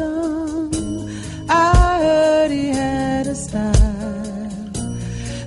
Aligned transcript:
song. 0.00 0.70
I 1.48 1.98
heard 2.04 2.50
he 2.50 2.66
had 2.68 3.26
a 3.26 3.34
style. 3.34 4.70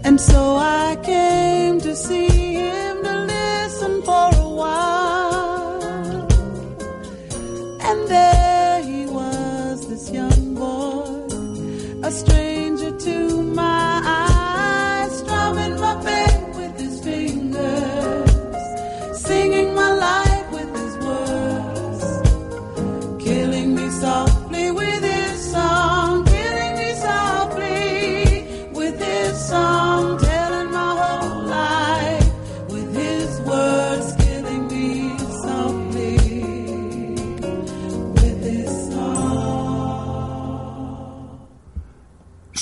And 0.07 0.17
so 0.29 0.39
I 0.57 0.97
came 1.11 1.79
to 1.87 1.95
see 1.95 2.42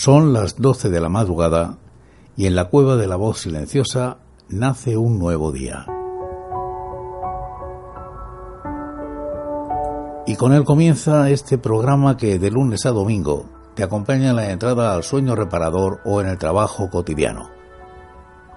Son 0.03 0.33
las 0.33 0.55
12 0.59 0.89
de 0.89 0.99
la 0.99 1.09
madrugada 1.09 1.77
y 2.35 2.47
en 2.47 2.55
la 2.55 2.69
cueva 2.69 2.95
de 2.95 3.05
la 3.05 3.17
voz 3.17 3.41
silenciosa 3.41 4.17
nace 4.49 4.97
un 4.97 5.19
nuevo 5.19 5.51
día. 5.51 5.85
Y 10.25 10.35
con 10.37 10.53
él 10.53 10.63
comienza 10.63 11.29
este 11.29 11.59
programa 11.59 12.17
que 12.17 12.39
de 12.39 12.49
lunes 12.49 12.87
a 12.87 12.89
domingo 12.89 13.45
te 13.75 13.83
acompaña 13.83 14.31
en 14.31 14.37
la 14.37 14.49
entrada 14.49 14.95
al 14.95 15.03
sueño 15.03 15.35
reparador 15.35 15.99
o 16.03 16.19
en 16.19 16.29
el 16.29 16.39
trabajo 16.39 16.89
cotidiano. 16.89 17.51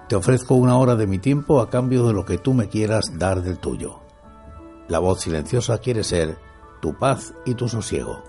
Te 0.09 0.15
ofrezco 0.15 0.55
una 0.55 0.79
hora 0.79 0.95
de 0.95 1.05
mi 1.05 1.19
tiempo 1.19 1.61
a 1.61 1.69
cambio 1.69 2.07
de 2.07 2.13
lo 2.13 2.25
que 2.25 2.39
tú 2.39 2.55
me 2.55 2.69
quieras 2.69 3.19
dar 3.19 3.43
del 3.43 3.59
tuyo. 3.59 3.99
La 4.87 4.97
voz 4.97 5.21
silenciosa 5.21 5.77
quiere 5.77 6.03
ser 6.03 6.39
tu 6.81 6.97
paz 6.97 7.35
y 7.45 7.53
tu 7.53 7.69
sosiego. 7.69 8.23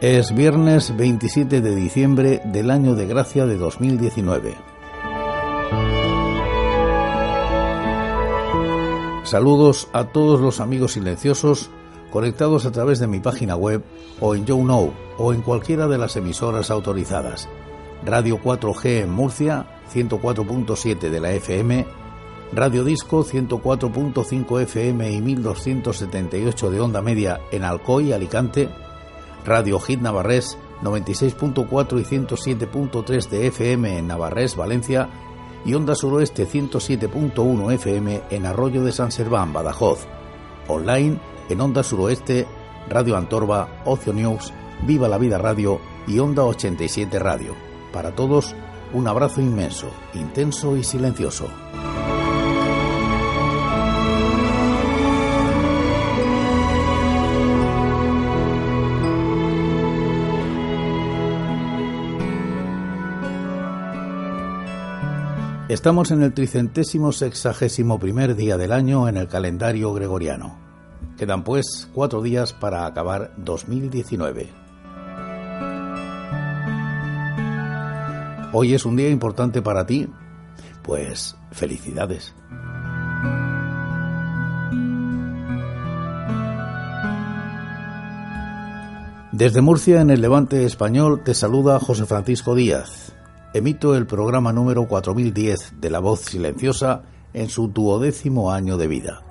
Es 0.00 0.32
viernes 0.32 0.96
27 0.96 1.60
de 1.60 1.74
diciembre 1.74 2.40
del 2.44 2.70
año 2.70 2.94
de 2.94 3.04
gracia 3.04 3.46
de 3.46 3.56
2019. 3.56 4.54
Saludos 9.24 9.88
a 9.92 10.04
todos 10.04 10.40
los 10.40 10.60
amigos 10.60 10.92
silenciosos 10.92 11.70
conectados 12.12 12.64
a 12.64 12.70
través 12.70 13.00
de 13.00 13.08
mi 13.08 13.18
página 13.18 13.56
web 13.56 13.82
o 14.20 14.36
en 14.36 14.46
YouKnow 14.46 14.92
o 15.18 15.32
en 15.32 15.42
cualquiera 15.42 15.88
de 15.88 15.98
las 15.98 16.14
emisoras 16.14 16.70
autorizadas. 16.70 17.48
Radio 18.04 18.38
4G 18.40 19.02
en 19.02 19.10
Murcia, 19.10 19.66
104.7 19.92 21.10
de 21.10 21.20
la 21.20 21.32
FM, 21.32 21.86
Radio 22.52 22.84
Disco 22.84 23.24
104.5 23.24 24.62
FM 24.62 25.10
y 25.10 25.20
1278 25.20 26.70
de 26.70 26.80
onda 26.80 27.02
media 27.02 27.40
en 27.50 27.64
Alcoy, 27.64 28.12
Alicante, 28.12 28.68
Radio 29.48 29.80
Hit 29.80 30.00
Navarrés 30.00 30.58
96.4 30.82 32.00
y 32.00 32.04
107.3 32.04 33.28
de 33.28 33.46
FM 33.46 33.98
en 33.98 34.06
Navarrés, 34.06 34.56
Valencia 34.56 35.08
y 35.64 35.74
Onda 35.74 35.94
Suroeste 35.94 36.46
107.1 36.46 37.72
FM 37.72 38.22
en 38.30 38.46
Arroyo 38.46 38.84
de 38.84 38.92
San 38.92 39.10
Serván, 39.10 39.52
Badajoz. 39.52 40.06
Online 40.68 41.18
en 41.48 41.60
Onda 41.60 41.82
Suroeste, 41.82 42.46
Radio 42.88 43.16
Antorba, 43.16 43.82
Ocio 43.84 44.12
News, 44.12 44.52
Viva 44.82 45.08
la 45.08 45.18
Vida 45.18 45.38
Radio 45.38 45.80
y 46.06 46.18
Onda 46.18 46.44
87 46.44 47.18
Radio. 47.18 47.54
Para 47.92 48.14
todos, 48.14 48.54
un 48.92 49.08
abrazo 49.08 49.40
inmenso, 49.40 49.90
intenso 50.14 50.76
y 50.76 50.84
silencioso. 50.84 51.48
Estamos 65.68 66.10
en 66.12 66.22
el 66.22 66.32
tricentésimo 66.32 67.12
sexagésimo 67.12 67.98
primer 67.98 68.34
día 68.36 68.56
del 68.56 68.72
año 68.72 69.06
en 69.06 69.18
el 69.18 69.28
calendario 69.28 69.92
gregoriano. 69.92 70.56
Quedan 71.18 71.44
pues 71.44 71.90
cuatro 71.92 72.22
días 72.22 72.54
para 72.54 72.86
acabar 72.86 73.34
2019. 73.36 74.48
Hoy 78.54 78.72
es 78.72 78.86
un 78.86 78.96
día 78.96 79.10
importante 79.10 79.60
para 79.60 79.84
ti. 79.84 80.08
Pues 80.82 81.36
felicidades. 81.52 82.34
Desde 89.32 89.60
Murcia, 89.60 90.00
en 90.00 90.08
el 90.08 90.22
Levante 90.22 90.64
Español, 90.64 91.20
te 91.22 91.34
saluda 91.34 91.78
José 91.78 92.06
Francisco 92.06 92.54
Díaz. 92.54 93.17
Emito 93.54 93.96
el 93.96 94.06
programa 94.06 94.52
número 94.52 94.86
4010 94.86 95.80
de 95.80 95.88
La 95.88 96.00
Voz 96.00 96.20
Silenciosa 96.20 97.04
en 97.32 97.48
su 97.48 97.68
duodécimo 97.68 98.52
año 98.52 98.76
de 98.76 98.86
vida. 98.88 99.22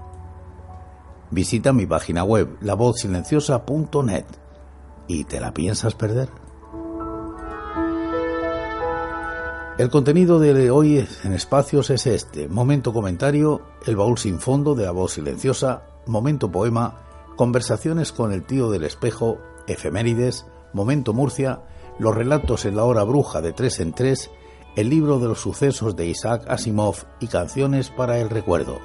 Visita 1.30 1.72
mi 1.72 1.86
página 1.86 2.24
web, 2.24 2.58
lavozsilenciosa.net. 2.62 4.26
¿Y 5.08 5.26
te 5.26 5.40
la 5.40 5.54
piensas 5.54 5.94
perder? 5.94 6.30
El 9.78 9.92
contenido 9.92 10.40
de 10.40 10.72
hoy 10.72 11.08
en 11.24 11.34
espacios 11.34 11.92
es 11.92 12.08
este. 12.08 12.48
Momento 12.48 12.94
comentario, 12.94 13.62
el 13.86 13.96
baúl 13.96 14.18
sin 14.18 14.40
fondo 14.40 14.74
de 14.74 14.86
la 14.86 14.92
voz 14.92 15.14
silenciosa, 15.14 15.84
momento 16.08 16.52
poema, 16.52 17.02
conversaciones 17.36 18.12
con 18.12 18.34
el 18.34 18.44
tío 18.44 18.72
del 18.72 18.84
espejo, 18.84 19.38
efemérides, 19.68 20.48
momento 20.74 21.14
Murcia, 21.14 21.62
los 22.00 22.16
relatos 22.16 22.66
en 22.66 22.76
la 22.76 22.84
hora 22.84 23.04
bruja 23.04 23.42
de 23.42 23.54
tres 23.54 23.80
en 23.80 23.94
tres, 23.94 24.30
el 24.76 24.90
libro 24.90 25.20
de 25.20 25.28
los 25.28 25.40
sucesos 25.40 25.96
de 25.96 26.06
Isaac 26.06 26.44
Asimov 26.48 26.96
y 27.20 27.28
canciones 27.28 27.90
para 27.90 28.20
el 28.20 28.30
recuerdo. 28.30 28.80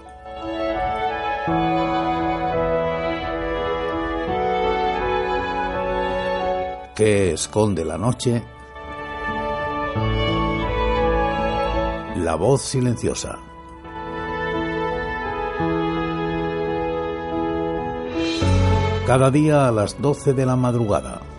¿Qué 6.94 7.32
esconde 7.32 7.84
la 7.84 7.98
noche? 7.98 8.42
La 12.16 12.36
voz 12.36 12.62
silenciosa. 12.62 13.38
Cada 19.06 19.30
día 19.30 19.68
a 19.68 19.72
las 19.72 20.00
12 20.00 20.32
de 20.32 20.46
la 20.46 20.54
madrugada. 20.54 21.31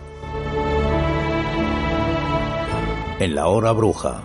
En 3.20 3.34
la 3.36 3.46
hora 3.46 3.70
bruja. 3.70 4.22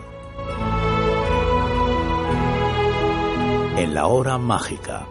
En 3.78 3.94
la 3.94 4.08
hora 4.08 4.40
mágica. 4.40 5.06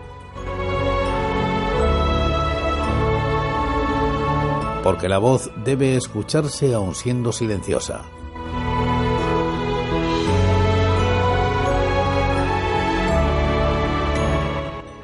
Porque 4.82 5.08
la 5.08 5.18
voz 5.18 5.50
debe 5.64 5.96
escucharse 5.96 6.74
aun 6.74 6.96
siendo 6.96 7.30
silenciosa. 7.30 8.02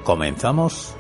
¿Comenzamos? 0.02 0.96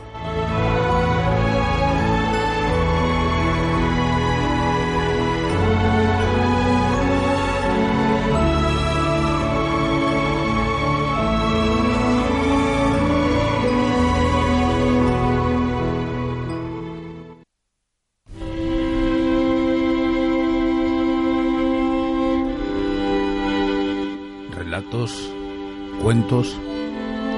Cuentos, 26.04 26.54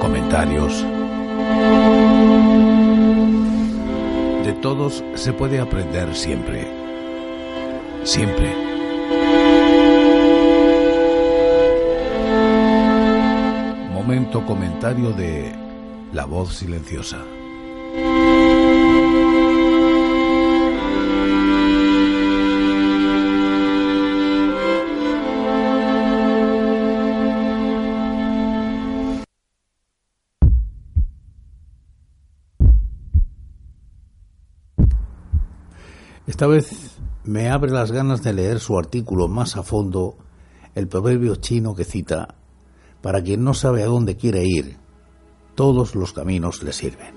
comentarios 0.01 0.83
de 4.43 4.53
todos 4.61 5.05
se 5.15 5.31
puede 5.31 5.61
aprender 5.61 6.13
siempre. 6.13 6.67
Siempre. 8.03 8.53
Momento 13.93 14.45
comentario 14.45 15.13
de 15.13 15.55
La 16.11 16.25
voz 16.25 16.55
silenciosa. 16.55 17.36
Esta 36.37 36.45
vez 36.45 36.99
me 37.23 37.49
abre 37.49 37.71
las 37.71 37.91
ganas 37.91 38.21
de 38.21 38.31
leer 38.31 38.59
su 38.59 38.77
artículo 38.77 39.27
más 39.27 39.57
a 39.57 39.63
fondo, 39.63 40.17
el 40.75 40.87
proverbio 40.87 41.37
chino 41.37 41.73
que 41.73 41.83
cita, 41.83 42.35
para 43.01 43.23
quien 43.23 43.43
no 43.43 43.55
sabe 43.55 43.81
a 43.81 43.87
dónde 43.87 44.17
quiere 44.17 44.43
ir, 44.45 44.77
todos 45.55 45.95
los 45.95 46.13
caminos 46.13 46.61
le 46.61 46.73
sirven. 46.73 47.15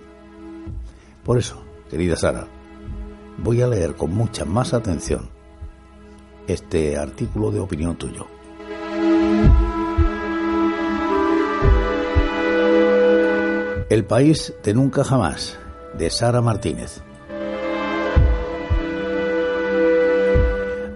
Por 1.22 1.36
eso, 1.36 1.62
querida 1.90 2.16
Sara, 2.16 2.48
voy 3.44 3.60
a 3.60 3.66
leer 3.66 3.94
con 3.94 4.14
mucha 4.14 4.46
más 4.46 4.72
atención 4.72 5.28
este 6.46 6.96
artículo 6.96 7.50
de 7.50 7.60
opinión 7.60 7.96
tuyo. 7.96 8.26
El 13.90 14.06
país 14.06 14.54
de 14.64 14.72
nunca 14.72 15.04
jamás, 15.04 15.58
de 15.98 16.08
Sara 16.08 16.40
Martínez. 16.40 17.02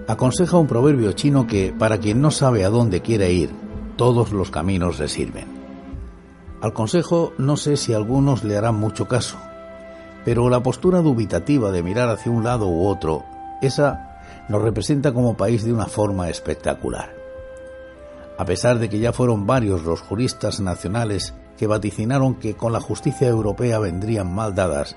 Aconseja 0.06 0.59
un 0.59 0.67
proverbio 0.67 1.12
chino 1.12 1.47
que, 1.47 1.75
para 1.79 1.99
quien 1.99 2.21
no 2.21 2.31
sabe 2.31 2.65
a 2.65 2.71
dónde 2.71 3.01
quiere 3.01 3.33
ir, 3.33 3.51
todos 3.97 4.33
los 4.33 4.51
caminos 4.51 4.99
le 4.99 5.09
sirven. 5.09 5.47
Al 6.61 6.73
consejo 6.73 7.33
no 7.39 7.56
sé 7.56 7.77
si 7.77 7.93
algunos 7.93 8.45
le 8.45 8.56
harán 8.56 8.77
mucho 8.77 9.06
caso, 9.06 9.37
pero 10.25 10.49
la 10.49 10.62
postura 10.62 11.01
dubitativa 11.01 11.71
de 11.71 11.83
mirar 11.83 12.09
hacia 12.09 12.33
un 12.33 12.45
lado 12.45 12.69
u 12.69 12.87
otro, 12.87 13.25
esa 13.61 14.19
nos 14.49 14.62
representa 14.62 15.12
como 15.12 15.37
país 15.37 15.65
de 15.65 15.73
una 15.73 15.87
forma 15.87 16.29
espectacular. 16.29 17.15
A 18.37 18.45
pesar 18.45 18.79
de 18.79 18.89
que 18.89 18.99
ya 18.99 19.12
fueron 19.12 19.47
varios 19.47 19.85
los 19.85 20.01
juristas 20.01 20.61
nacionales 20.61 21.35
que 21.56 21.67
vaticinaron 21.67 22.35
que 22.35 22.55
con 22.55 22.73
la 22.73 22.81
justicia 22.81 23.29
europea 23.29 23.79
vendrían 23.79 24.35
mal 24.35 24.55
dadas, 24.55 24.97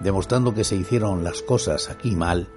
demostrando 0.00 0.54
que 0.54 0.64
se 0.64 0.76
hicieron 0.76 1.24
las 1.24 1.42
cosas 1.42 1.90
aquí 1.90 2.14
mal, 2.14 2.48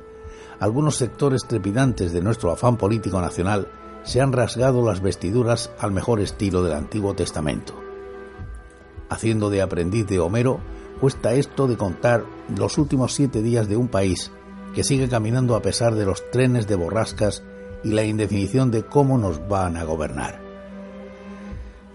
algunos 0.59 0.97
sectores 0.97 1.45
trepidantes 1.45 2.11
de 2.11 2.21
nuestro 2.21 2.51
afán 2.51 2.77
político 2.77 3.21
nacional 3.21 3.67
se 4.03 4.21
han 4.21 4.33
rasgado 4.33 4.85
las 4.85 5.01
vestiduras 5.01 5.71
al 5.79 5.91
mejor 5.91 6.19
estilo 6.19 6.63
del 6.63 6.73
Antiguo 6.73 7.13
Testamento. 7.13 7.73
Haciendo 9.09 9.49
de 9.49 9.61
aprendiz 9.61 10.05
de 10.07 10.19
Homero, 10.19 10.59
cuesta 10.99 11.33
esto 11.33 11.67
de 11.67 11.77
contar 11.77 12.25
los 12.55 12.77
últimos 12.77 13.13
siete 13.13 13.41
días 13.41 13.67
de 13.67 13.77
un 13.77 13.87
país 13.87 14.31
que 14.73 14.83
sigue 14.83 15.09
caminando 15.09 15.55
a 15.55 15.61
pesar 15.61 15.95
de 15.95 16.05
los 16.05 16.29
trenes 16.31 16.67
de 16.67 16.75
borrascas 16.75 17.43
y 17.83 17.89
la 17.89 18.03
indefinición 18.03 18.71
de 18.71 18.83
cómo 18.83 19.17
nos 19.17 19.47
van 19.47 19.77
a 19.77 19.83
gobernar. 19.83 20.41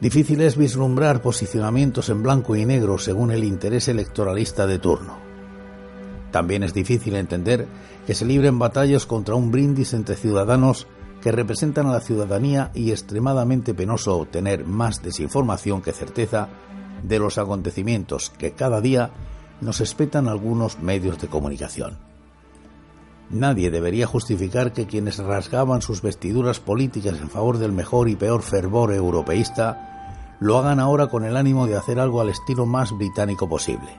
Difícil 0.00 0.40
es 0.40 0.56
vislumbrar 0.56 1.22
posicionamientos 1.22 2.08
en 2.08 2.22
blanco 2.22 2.56
y 2.56 2.66
negro 2.66 2.98
según 2.98 3.30
el 3.30 3.44
interés 3.44 3.88
electoralista 3.88 4.66
de 4.66 4.78
turno. 4.78 5.23
También 6.34 6.64
es 6.64 6.74
difícil 6.74 7.14
entender 7.14 7.68
que 8.08 8.14
se 8.16 8.24
libren 8.24 8.58
batallas 8.58 9.06
contra 9.06 9.36
un 9.36 9.52
brindis 9.52 9.94
entre 9.94 10.16
ciudadanos 10.16 10.88
que 11.22 11.30
representan 11.30 11.86
a 11.86 11.92
la 11.92 12.00
ciudadanía 12.00 12.72
y 12.74 12.90
extremadamente 12.90 13.72
penoso 13.72 14.18
obtener 14.18 14.64
más 14.64 15.00
desinformación 15.00 15.80
que 15.80 15.92
certeza 15.92 16.48
de 17.04 17.20
los 17.20 17.38
acontecimientos 17.38 18.30
que 18.30 18.50
cada 18.50 18.80
día 18.80 19.12
nos 19.60 19.80
espetan 19.80 20.26
algunos 20.26 20.80
medios 20.80 21.20
de 21.20 21.28
comunicación. 21.28 21.98
Nadie 23.30 23.70
debería 23.70 24.08
justificar 24.08 24.72
que 24.72 24.88
quienes 24.88 25.18
rasgaban 25.18 25.82
sus 25.82 26.02
vestiduras 26.02 26.58
políticas 26.58 27.20
en 27.20 27.30
favor 27.30 27.58
del 27.58 27.70
mejor 27.70 28.08
y 28.08 28.16
peor 28.16 28.42
fervor 28.42 28.92
europeísta 28.92 30.34
lo 30.40 30.58
hagan 30.58 30.80
ahora 30.80 31.06
con 31.06 31.24
el 31.24 31.36
ánimo 31.36 31.68
de 31.68 31.76
hacer 31.76 32.00
algo 32.00 32.20
al 32.20 32.30
estilo 32.30 32.66
más 32.66 32.90
británico 32.90 33.48
posible. 33.48 33.96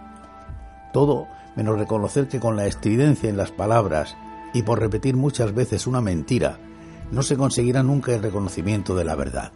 Todo 0.92 1.28
menos 1.56 1.78
reconocer 1.78 2.28
que 2.28 2.40
con 2.40 2.56
la 2.56 2.66
estridencia 2.66 3.30
en 3.30 3.38
las 3.38 3.52
palabras 3.52 4.16
y 4.54 4.64
por 4.64 4.80
repetir 4.80 5.16
muchas 5.16 5.54
veces 5.54 5.88
una 5.88 6.02
mentira, 6.02 6.60
no 7.12 7.24
se 7.24 7.38
conseguirá 7.38 7.84
nunca 7.84 8.14
el 8.14 8.22
reconocimiento 8.22 8.96
de 8.96 9.04
la 9.06 9.16
verdad. 9.16 9.52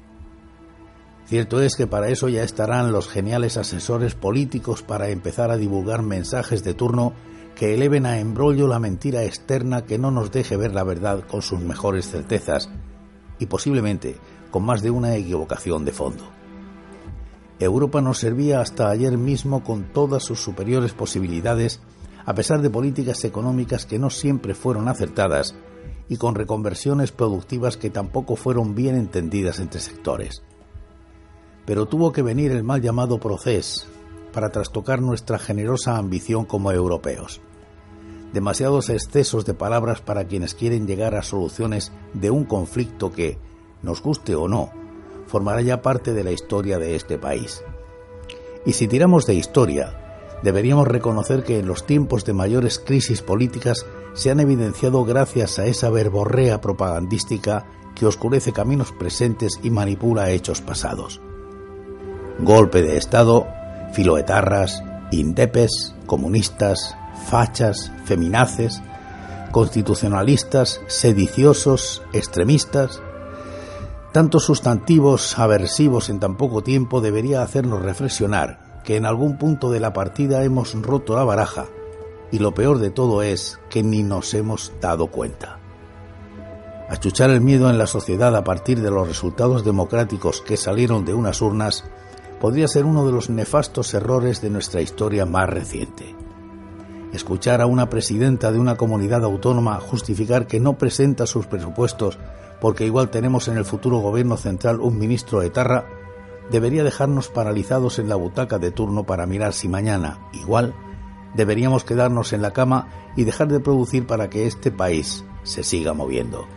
Cierto 1.26 1.62
es 1.62 1.76
que 1.76 1.88
para 1.88 2.10
eso 2.10 2.28
ya 2.28 2.44
estarán 2.44 2.92
los 2.92 3.08
geniales 3.08 3.58
asesores 3.58 4.16
políticos 4.16 4.82
para 4.82 5.10
empezar 5.10 5.52
a 5.52 5.58
divulgar 5.58 6.02
mensajes 6.02 6.64
de 6.64 6.74
turno 6.74 7.14
que 7.56 7.74
eleven 7.74 8.06
a 8.06 8.20
embrollo 8.20 8.68
la 8.68 8.80
mentira 8.80 9.24
externa 9.24 9.86
que 9.86 10.00
no 10.00 10.12
nos 10.12 10.32
deje 10.32 10.58
ver 10.58 10.74
la 10.74 10.84
verdad 10.84 11.26
con 11.28 11.42
sus 11.42 11.60
mejores 11.60 12.10
certezas 12.10 12.70
y 13.38 13.46
posiblemente 13.46 14.18
con 14.50 14.64
más 14.64 14.82
de 14.82 14.92
una 14.92 15.16
equivocación 15.16 15.86
de 15.86 15.92
fondo. 15.92 16.24
Europa 17.60 18.02
nos 18.02 18.20
servía 18.20 18.62
hasta 18.62 18.90
ayer 18.90 19.18
mismo 19.18 19.64
con 19.64 19.92
todas 19.92 20.24
sus 20.24 20.40
superiores 20.40 20.94
posibilidades, 20.94 21.82
a 22.30 22.36
pesar 22.36 22.62
de 22.62 22.70
políticas 22.70 23.24
económicas 23.24 23.88
que 23.88 23.98
no 23.98 24.12
siempre 24.12 24.54
fueron 24.54 24.88
acertadas 24.88 25.56
y 26.10 26.18
con 26.18 26.36
reconversiones 26.36 27.12
productivas 27.12 27.76
que 27.76 27.90
tampoco 27.90 28.36
fueron 28.36 28.76
bien 28.76 28.96
entendidas 28.96 29.60
entre 29.60 29.80
sectores. 29.80 30.44
Pero 31.66 31.88
tuvo 31.88 32.12
que 32.12 32.22
venir 32.22 32.52
el 32.52 32.64
mal 32.64 32.84
llamado 32.84 33.20
proceso 33.20 33.88
para 34.32 34.52
trastocar 34.52 35.02
nuestra 35.02 35.40
generosa 35.40 35.98
ambición 35.98 36.46
como 36.46 36.72
europeos. 36.72 37.42
Demasiados 38.32 38.92
excesos 38.92 39.44
de 39.46 39.56
palabras 39.56 40.00
para 40.02 40.26
quienes 40.26 40.54
quieren 40.54 40.86
llegar 40.86 41.16
a 41.16 41.24
soluciones 41.24 41.92
de 42.14 42.30
un 42.30 42.46
conflicto 42.46 43.12
que, 43.12 43.40
nos 43.82 44.04
guste 44.04 44.36
o 44.36 44.48
no, 44.48 44.70
formará 45.26 45.64
ya 45.64 45.82
parte 45.82 46.14
de 46.14 46.24
la 46.24 46.32
historia 46.32 46.78
de 46.78 46.96
este 46.96 47.18
país. 47.18 47.64
Y 48.68 48.74
si 48.74 48.88
tiramos 48.88 49.26
de 49.26 49.34
historia, 49.34 50.09
deberíamos 50.44 50.88
reconocer 50.88 51.44
que 51.44 51.60
en 51.60 51.68
los 51.68 51.86
tiempos 51.86 52.26
de 52.26 52.34
mayores 52.34 52.80
crisis 52.80 53.22
políticas 53.22 53.86
se 54.14 54.32
han 54.32 54.40
evidenciado 54.40 55.04
gracias 55.06 55.60
a 55.60 55.66
esa 55.66 55.90
verborrea 55.90 56.62
propagandística 56.62 57.66
que 57.96 58.06
oscurece 58.06 58.54
caminos 58.54 58.92
presentes 58.92 59.60
y 59.64 59.70
manipula 59.70 60.30
hechos 60.30 60.62
pasados. 60.62 61.22
Golpe 62.40 62.82
de 62.82 62.98
Estado, 62.98 63.48
filoetarras, 63.94 64.82
indepes, 65.12 65.94
comunistas, 66.06 66.96
fachas, 67.30 67.92
feminaces, 68.06 68.82
constitucionalistas, 69.52 70.80
sediciosos, 70.88 72.02
extremistas. 72.14 73.02
Tantos 74.14 74.46
sustantivos 74.46 75.38
aversivos 75.38 76.10
en 76.10 76.20
tan 76.20 76.38
poco 76.38 76.64
tiempo 76.64 77.02
debería 77.02 77.42
hacernos 77.42 77.82
reflexionar 77.82 78.69
que 78.90 78.96
en 78.96 79.06
algún 79.06 79.38
punto 79.38 79.70
de 79.70 79.80
la 79.80 79.94
partida 79.94 80.44
hemos 80.44 80.74
roto 80.74 81.16
la 81.16 81.24
baraja 81.24 81.68
y 82.32 82.40
lo 82.40 82.56
peor 82.56 82.80
de 82.80 82.90
todo 82.90 83.22
es 83.22 83.60
que 83.70 83.84
ni 83.84 84.02
nos 84.02 84.34
hemos 84.34 84.74
dado 84.82 85.12
cuenta. 85.12 85.60
Achuchar 86.90 87.30
el 87.30 87.40
miedo 87.40 87.70
en 87.70 87.78
la 87.78 87.86
sociedad 87.86 88.36
a 88.36 88.44
partir 88.44 88.82
de 88.82 88.90
los 88.90 89.08
resultados 89.08 89.64
democráticos 89.64 90.42
que 90.42 90.58
salieron 90.58 91.06
de 91.06 91.14
unas 91.14 91.40
urnas 91.40 91.84
podría 92.42 92.68
ser 92.68 92.86
uno 92.86 93.06
de 93.06 93.12
los 93.12 93.30
nefastos 93.30 93.94
errores 93.94 94.42
de 94.42 94.50
nuestra 94.50 94.82
historia 94.82 95.28
más 95.28 95.48
reciente. 95.48 96.16
Escuchar 97.14 97.62
a 97.62 97.68
una 97.68 97.92
presidenta 97.92 98.52
de 98.52 98.58
una 98.58 98.76
comunidad 98.76 99.24
autónoma 99.24 99.80
justificar 99.80 100.48
que 100.48 100.60
no 100.60 100.80
presenta 100.80 101.28
sus 101.28 101.46
presupuestos 101.46 102.18
porque 102.60 102.88
igual 102.88 103.12
tenemos 103.12 103.50
en 103.50 103.58
el 103.58 103.66
futuro 103.66 104.00
gobierno 104.00 104.36
central 104.36 104.80
un 104.80 104.98
ministro 104.98 105.42
de 105.42 105.52
tarra, 105.52 105.86
debería 106.52 106.84
dejarnos 106.84 107.30
paralizados 107.30 108.00
en 108.00 108.10
la 108.10 108.16
butaca 108.16 108.60
de 108.60 108.72
turno 108.72 109.04
para 109.04 109.26
mirar 109.26 109.54
si 109.54 109.68
mañana, 109.68 110.20
igual, 110.34 110.74
deberíamos 111.36 111.84
quedarnos 111.84 112.34
en 112.34 112.42
la 112.42 112.52
cama 112.52 112.88
y 113.16 113.24
dejar 113.24 113.48
de 113.48 113.60
producir 113.60 114.08
para 114.08 114.30
que 114.30 114.48
este 114.48 114.72
país 114.72 115.24
se 115.44 115.64
siga 115.64 115.94
moviendo. 115.94 116.48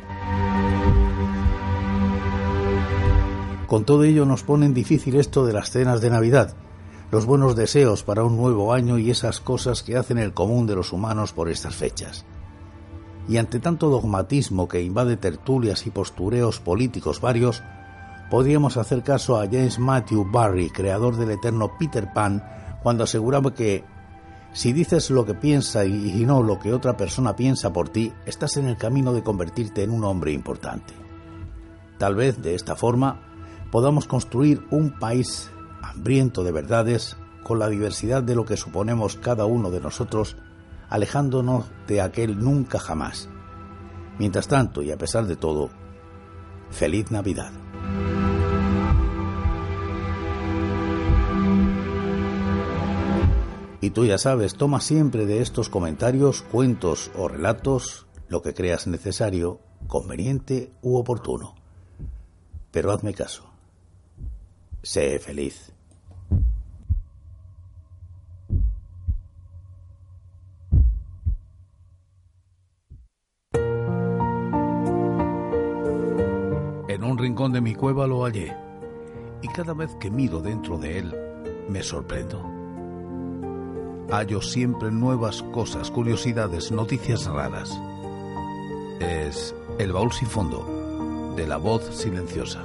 Con 3.67 3.85
todo 3.85 4.05
ello 4.05 4.27
nos 4.27 4.43
ponen 4.43 4.75
difícil 4.75 5.17
esto 5.17 5.47
de 5.47 5.55
las 5.55 5.71
cenas 5.71 6.01
de 6.01 6.11
Navidad, 6.11 6.55
los 7.11 7.25
buenos 7.27 7.57
deseos 7.57 8.03
para 8.03 8.25
un 8.25 8.37
nuevo 8.37 8.73
año 8.73 8.99
y 8.99 9.11
esas 9.11 9.41
cosas 9.41 9.83
que 9.83 9.97
hacen 9.97 10.19
el 10.19 10.35
común 10.35 10.67
de 10.67 10.75
los 10.75 10.93
humanos 10.93 11.33
por 11.33 11.49
estas 11.49 11.75
fechas. 11.75 12.25
Y 13.29 13.37
ante 13.37 13.61
tanto 13.61 13.89
dogmatismo 13.89 14.69
que 14.69 14.83
invade 14.83 15.17
tertulias 15.17 15.87
y 15.87 15.91
postureos 15.91 16.59
políticos 16.59 17.21
varios, 17.21 17.63
podríamos 18.33 18.79
hacer 18.79 19.03
caso 19.03 19.39
a 19.39 19.45
James 19.45 19.79
Matthew 19.79 20.25
Barry, 20.25 20.71
creador 20.71 21.17
del 21.17 21.33
eterno 21.33 21.77
Peter 21.79 22.15
Pan, 22.15 22.43
cuando 22.83 23.05
aseguraba 23.05 23.53
que 23.53 23.85
si 24.55 24.73
dices 24.73 25.11
lo 25.11 25.27
que 25.27 25.35
piensa 25.35 25.85
y 25.85 26.25
no 26.25 26.43
lo 26.43 26.59
que 26.59 26.73
otra 26.73 26.97
persona 26.97 27.37
piensa 27.37 27.75
por 27.75 27.91
ti, 27.91 28.11
estás 28.25 28.57
en 28.57 28.69
el 28.69 28.79
camino 28.79 29.13
de 29.13 29.23
convertirte 29.23 29.83
en 29.83 29.91
un 29.91 30.03
hombre 30.05 30.33
importante. 30.33 30.95
Tal 31.99 32.15
vez 32.15 32.41
de 32.41 32.55
esta 32.55 32.75
forma 32.75 33.21
podamos 33.71 34.07
construir 34.07 34.67
un 34.71 34.99
país 34.99 35.51
hambriento 35.83 36.43
de 36.43 36.53
verdades 36.53 37.19
con 37.43 37.59
la 37.59 37.69
diversidad 37.69 38.23
de 38.23 38.35
lo 38.35 38.47
que 38.47 38.57
suponemos 38.57 39.17
cada 39.17 39.45
uno 39.45 39.71
de 39.71 39.83
nosotros, 39.83 40.39
alejándonos 40.89 41.67
de 41.87 42.01
aquel 42.01 42.39
nunca 42.39 42.79
jamás. 42.79 43.29
Mientras 44.19 44.49
tanto, 44.49 44.81
y 44.81 44.91
a 44.91 44.97
pesar 44.97 45.27
de 45.27 45.37
todo, 45.37 45.69
feliz 46.71 47.11
Navidad. 47.11 47.53
Y 53.83 53.91
tú 53.91 54.07
ya 54.07 54.17
sabes, 54.17 54.55
toma 54.55 54.81
siempre 54.81 55.27
de 55.27 55.43
estos 55.43 55.69
comentarios, 55.69 56.43
cuentos 56.43 57.11
o 57.17 57.27
relatos 57.27 58.07
lo 58.29 58.41
que 58.41 58.55
creas 58.55 58.87
necesario, 58.87 59.59
conveniente 59.89 60.71
u 60.83 60.97
oportuno. 60.97 61.57
Pero 62.71 62.93
hazme 62.93 63.13
caso. 63.13 63.43
Sé 64.85 65.19
feliz. 65.19 65.73
En 76.89 77.03
un 77.03 77.19
rincón 77.19 77.53
de 77.53 77.61
mi 77.61 77.75
cueva 77.75 78.07
lo 78.07 78.23
hallé, 78.23 78.57
y 79.43 79.49
cada 79.49 79.75
vez 79.75 79.91
que 79.97 80.09
miro 80.09 80.41
dentro 80.41 80.79
de 80.79 80.99
él, 80.99 81.17
me 81.69 81.83
sorprendo 81.83 82.52
hallo 84.11 84.41
siempre 84.43 84.91
nuevas 84.91 85.43
cosas, 85.43 85.91
curiosidades, 85.91 86.73
noticias 86.73 87.27
raras. 87.27 87.79
Es 89.01 89.55
el 89.79 89.93
baúl 89.93 90.13
sin 90.13 90.29
fondo 90.29 91.35
de 91.37 91.47
la 91.47 91.57
voz 91.57 91.83
silenciosa. 91.95 92.63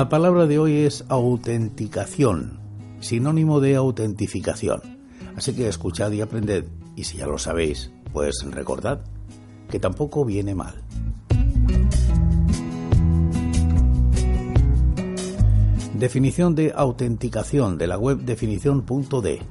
La 0.00 0.08
palabra 0.08 0.46
de 0.46 0.58
hoy 0.58 0.76
es 0.76 1.04
autenticación, 1.10 2.58
sinónimo 3.00 3.60
de 3.60 3.76
autentificación. 3.76 4.80
Así 5.36 5.52
que 5.52 5.68
escuchad 5.68 6.10
y 6.12 6.22
aprended, 6.22 6.64
y 6.96 7.04
si 7.04 7.18
ya 7.18 7.26
lo 7.26 7.36
sabéis, 7.36 7.90
pues 8.10 8.42
recordad 8.50 9.02
que 9.68 9.78
tampoco 9.78 10.24
viene 10.24 10.54
mal. 10.54 10.82
Definición 15.92 16.54
de 16.54 16.72
autenticación 16.74 17.76
de 17.76 17.86
la 17.86 17.98
web 17.98 18.20
definición.de. 18.20 19.42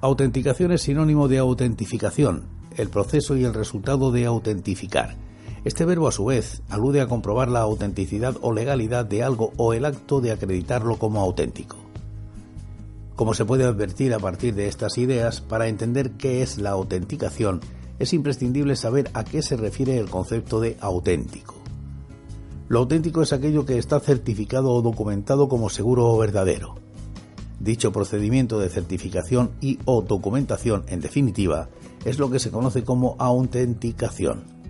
Autenticación 0.00 0.72
es 0.72 0.80
sinónimo 0.80 1.28
de 1.28 1.36
autentificación, 1.36 2.44
el 2.78 2.88
proceso 2.88 3.36
y 3.36 3.44
el 3.44 3.52
resultado 3.52 4.10
de 4.10 4.24
autentificar 4.24 5.14
este 5.64 5.84
verbo, 5.84 6.08
a 6.08 6.12
su 6.12 6.24
vez, 6.24 6.62
alude 6.68 7.00
a 7.00 7.06
comprobar 7.06 7.48
la 7.48 7.60
autenticidad 7.60 8.36
o 8.40 8.52
legalidad 8.52 9.04
de 9.04 9.22
algo 9.22 9.52
o 9.56 9.74
el 9.74 9.84
acto 9.84 10.20
de 10.20 10.32
acreditarlo 10.32 10.96
como 10.98 11.20
auténtico. 11.20 11.76
Como 13.14 13.34
se 13.34 13.44
puede 13.44 13.64
advertir 13.64 14.12
a 14.14 14.18
partir 14.18 14.54
de 14.54 14.66
estas 14.66 14.98
ideas, 14.98 15.40
para 15.40 15.68
entender 15.68 16.12
qué 16.12 16.42
es 16.42 16.58
la 16.58 16.70
autenticación, 16.70 17.60
es 18.00 18.12
imprescindible 18.12 18.74
saber 18.74 19.10
a 19.14 19.22
qué 19.22 19.42
se 19.42 19.56
refiere 19.56 19.98
el 19.98 20.10
concepto 20.10 20.60
de 20.60 20.76
auténtico. 20.80 21.54
Lo 22.68 22.80
auténtico 22.80 23.22
es 23.22 23.32
aquello 23.32 23.64
que 23.64 23.78
está 23.78 24.00
certificado 24.00 24.72
o 24.72 24.82
documentado 24.82 25.48
como 25.48 25.70
seguro 25.70 26.08
o 26.08 26.18
verdadero. 26.18 26.74
Dicho 27.60 27.92
procedimiento 27.92 28.58
de 28.58 28.70
certificación 28.70 29.52
y 29.60 29.78
o 29.84 30.02
documentación, 30.02 30.82
en 30.88 31.00
definitiva, 31.00 31.68
es 32.04 32.18
lo 32.18 32.30
que 32.30 32.40
se 32.40 32.50
conoce 32.50 32.82
como 32.82 33.14
autenticación. 33.20 34.61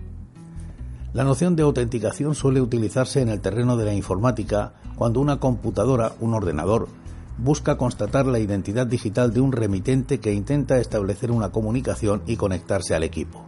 La 1.13 1.23
noción 1.23 1.55
de 1.55 1.61
autenticación 1.61 2.33
suele 2.33 2.59
utilizarse 2.59 3.21
en 3.21 3.29
el 3.29 3.39
terreno 3.39 3.77
de 3.77 3.85
la 3.85 3.93
informática 3.93 4.73
cuando 4.95 5.19
una 5.19 5.39
computadora, 5.39 6.13
un 6.19 6.33
ordenador, 6.33 6.87
busca 7.37 7.77
constatar 7.77 8.25
la 8.25 8.39
identidad 8.39 8.87
digital 8.87 9.31
de 9.31 9.39
un 9.39 9.51
remitente 9.51 10.19
que 10.19 10.33
intenta 10.33 10.79
establecer 10.79 11.29
una 11.29 11.51
comunicación 11.51 12.23
y 12.25 12.35
conectarse 12.35 12.95
al 12.95 13.03
equipo. 13.03 13.45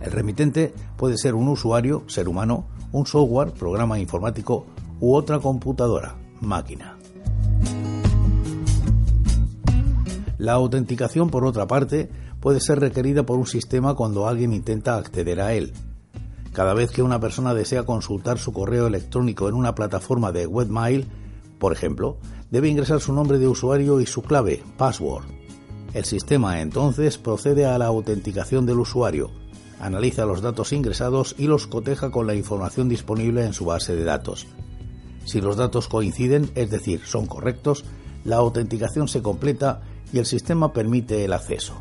El 0.00 0.10
remitente 0.10 0.74
puede 0.96 1.18
ser 1.18 1.36
un 1.36 1.46
usuario, 1.46 2.02
ser 2.08 2.28
humano, 2.28 2.66
un 2.90 3.06
software, 3.06 3.52
programa 3.52 4.00
informático 4.00 4.66
u 4.98 5.14
otra 5.14 5.38
computadora, 5.38 6.16
máquina. 6.40 6.96
La 10.36 10.54
autenticación, 10.54 11.30
por 11.30 11.44
otra 11.44 11.68
parte, 11.68 12.10
puede 12.40 12.58
ser 12.58 12.80
requerida 12.80 13.24
por 13.24 13.38
un 13.38 13.46
sistema 13.46 13.94
cuando 13.94 14.26
alguien 14.26 14.52
intenta 14.52 14.96
acceder 14.96 15.40
a 15.40 15.52
él, 15.52 15.74
cada 16.52 16.74
vez 16.74 16.90
que 16.90 17.02
una 17.02 17.20
persona 17.20 17.54
desea 17.54 17.84
consultar 17.84 18.38
su 18.38 18.52
correo 18.52 18.86
electrónico 18.86 19.48
en 19.48 19.54
una 19.54 19.74
plataforma 19.74 20.32
de 20.32 20.46
webmail, 20.46 21.06
por 21.58 21.72
ejemplo, 21.72 22.16
debe 22.50 22.68
ingresar 22.68 23.00
su 23.00 23.12
nombre 23.12 23.38
de 23.38 23.48
usuario 23.48 24.00
y 24.00 24.06
su 24.06 24.22
clave, 24.22 24.62
password. 24.76 25.24
El 25.94 26.04
sistema 26.04 26.60
entonces 26.60 27.18
procede 27.18 27.66
a 27.66 27.78
la 27.78 27.86
autenticación 27.86 28.66
del 28.66 28.80
usuario, 28.80 29.30
analiza 29.80 30.26
los 30.26 30.42
datos 30.42 30.72
ingresados 30.72 31.34
y 31.38 31.46
los 31.46 31.66
coteja 31.66 32.10
con 32.10 32.26
la 32.26 32.34
información 32.34 32.88
disponible 32.88 33.44
en 33.44 33.52
su 33.52 33.64
base 33.64 33.96
de 33.96 34.04
datos. 34.04 34.46
Si 35.24 35.40
los 35.40 35.56
datos 35.56 35.88
coinciden, 35.88 36.50
es 36.54 36.70
decir, 36.70 37.00
son 37.04 37.26
correctos, 37.26 37.84
la 38.24 38.36
autenticación 38.36 39.08
se 39.08 39.22
completa 39.22 39.82
y 40.12 40.18
el 40.18 40.26
sistema 40.26 40.72
permite 40.72 41.24
el 41.24 41.32
acceso. 41.32 41.80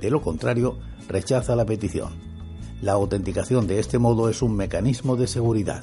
De 0.00 0.10
lo 0.10 0.20
contrario, 0.20 0.78
rechaza 1.08 1.56
la 1.56 1.64
petición. 1.64 2.27
La 2.80 2.92
autenticación 2.92 3.66
de 3.66 3.80
este 3.80 3.98
modo 3.98 4.28
es 4.28 4.40
un 4.40 4.54
mecanismo 4.54 5.16
de 5.16 5.26
seguridad. 5.26 5.82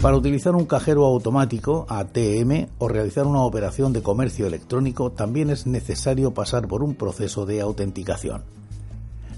Para 0.00 0.16
utilizar 0.16 0.54
un 0.54 0.66
cajero 0.66 1.04
automático, 1.04 1.86
ATM, 1.88 2.68
o 2.78 2.86
realizar 2.86 3.26
una 3.26 3.42
operación 3.42 3.92
de 3.92 4.02
comercio 4.02 4.46
electrónico, 4.46 5.10
también 5.10 5.50
es 5.50 5.66
necesario 5.66 6.32
pasar 6.32 6.68
por 6.68 6.84
un 6.84 6.94
proceso 6.94 7.44
de 7.46 7.60
autenticación. 7.60 8.44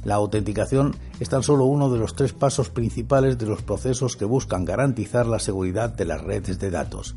La 0.04 0.16
autenticación 0.16 0.94
es 1.20 1.30
tan 1.30 1.42
solo 1.42 1.64
uno 1.64 1.90
de 1.90 1.98
los 1.98 2.14
tres 2.14 2.34
pasos 2.34 2.68
principales 2.68 3.38
de 3.38 3.46
los 3.46 3.62
procesos 3.62 4.16
que 4.16 4.26
buscan 4.26 4.66
garantizar 4.66 5.26
la 5.26 5.38
seguridad 5.38 5.88
de 5.88 6.04
las 6.04 6.22
redes 6.22 6.58
de 6.58 6.70
datos. 6.70 7.16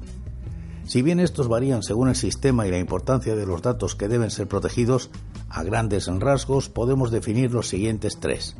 Si 0.91 1.01
bien 1.01 1.21
estos 1.21 1.47
varían 1.47 1.83
según 1.83 2.09
el 2.09 2.17
sistema 2.17 2.67
y 2.67 2.69
la 2.69 2.77
importancia 2.77 3.33
de 3.33 3.45
los 3.45 3.61
datos 3.61 3.95
que 3.95 4.09
deben 4.09 4.29
ser 4.29 4.49
protegidos, 4.49 5.09
a 5.47 5.63
grandes 5.63 6.07
rasgos 6.07 6.67
podemos 6.67 7.11
definir 7.11 7.53
los 7.53 7.69
siguientes 7.69 8.19
tres. 8.19 8.57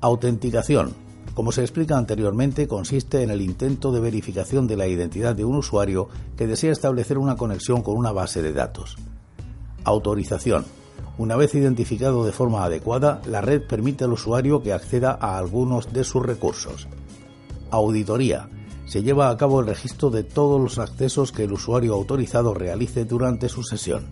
Autenticación. 0.00 0.94
Como 1.34 1.50
se 1.50 1.62
explica 1.62 1.98
anteriormente, 1.98 2.68
consiste 2.68 3.24
en 3.24 3.32
el 3.32 3.40
intento 3.40 3.90
de 3.90 3.98
verificación 3.98 4.68
de 4.68 4.76
la 4.76 4.86
identidad 4.86 5.34
de 5.34 5.44
un 5.44 5.56
usuario 5.56 6.08
que 6.36 6.46
desea 6.46 6.70
establecer 6.70 7.18
una 7.18 7.34
conexión 7.34 7.82
con 7.82 7.96
una 7.96 8.12
base 8.12 8.40
de 8.40 8.52
datos. 8.52 8.94
Autorización 9.82 10.66
una 11.16 11.34
vez 11.34 11.52
identificado 11.56 12.24
de 12.24 12.30
forma 12.30 12.62
adecuada, 12.62 13.22
la 13.26 13.40
red 13.40 13.66
permite 13.66 14.04
al 14.04 14.12
usuario 14.12 14.62
que 14.62 14.72
acceda 14.72 15.18
a 15.20 15.36
algunos 15.36 15.92
de 15.92 16.04
sus 16.04 16.24
recursos. 16.24 16.86
Auditoría. 17.72 18.48
Se 18.88 19.02
lleva 19.02 19.28
a 19.28 19.36
cabo 19.36 19.60
el 19.60 19.66
registro 19.66 20.08
de 20.08 20.24
todos 20.24 20.58
los 20.58 20.78
accesos 20.78 21.30
que 21.30 21.44
el 21.44 21.52
usuario 21.52 21.92
autorizado 21.92 22.54
realice 22.54 23.04
durante 23.04 23.50
su 23.50 23.62
sesión. 23.62 24.06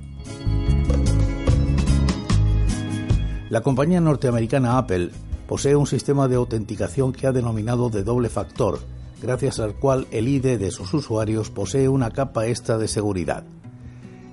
La 3.48 3.62
compañía 3.62 4.02
norteamericana 4.02 4.76
Apple 4.76 5.12
posee 5.48 5.76
un 5.76 5.86
sistema 5.86 6.28
de 6.28 6.36
autenticación 6.36 7.14
que 7.14 7.26
ha 7.26 7.32
denominado 7.32 7.88
de 7.88 8.04
doble 8.04 8.28
factor, 8.28 8.80
gracias 9.22 9.60
al 9.60 9.76
cual 9.76 10.06
el 10.10 10.28
ID 10.28 10.58
de 10.58 10.70
sus 10.70 10.92
usuarios 10.92 11.48
posee 11.48 11.88
una 11.88 12.10
capa 12.10 12.46
extra 12.46 12.76
de 12.76 12.88
seguridad. 12.88 13.44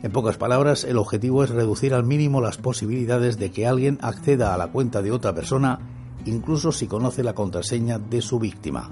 En 0.02 0.12
pocas 0.12 0.36
palabras, 0.36 0.84
el 0.84 0.98
objetivo 0.98 1.46
es 1.46 1.52
reducir 1.52 1.94
al 1.94 2.04
mínimo 2.04 2.42
las 2.42 2.58
posibilidades 2.58 3.40
de 3.40 3.52
que 3.52 3.66
alguien 3.66 3.98
acceda 4.02 4.54
a 4.54 4.58
la 4.58 4.74
cuenta 4.74 5.02
de 5.02 5.12
otra 5.12 5.34
persona, 5.34 5.80
incluso 6.26 6.74
si 6.74 6.88
conoce 6.88 7.24
la 7.24 7.34
contraseña 7.34 7.98
de 7.98 8.22
su 8.22 8.40
víctima. 8.40 8.90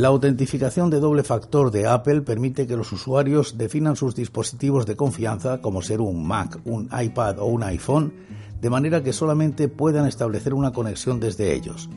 La 0.00 0.08
autentificación 0.08 0.88
de 0.88 0.98
doble 0.98 1.22
factor 1.22 1.70
de 1.70 1.86
Apple 1.86 2.22
permite 2.22 2.66
que 2.66 2.74
los 2.74 2.90
usuarios 2.90 3.58
definan 3.58 3.96
sus 3.96 4.14
dispositivos 4.14 4.86
de 4.86 4.96
confianza, 4.96 5.60
como 5.60 5.82
ser 5.82 6.00
un 6.00 6.26
Mac, 6.26 6.58
un 6.64 6.88
iPad 6.98 7.38
o 7.38 7.44
un 7.44 7.62
iPhone, 7.64 8.14
de 8.62 8.70
manera 8.70 9.02
que 9.02 9.12
solamente 9.12 9.68
puedan 9.68 10.06
establecer 10.06 10.54
una 10.54 10.72
conexión 10.72 11.20
desde 11.20 11.54
ellos. 11.54 11.90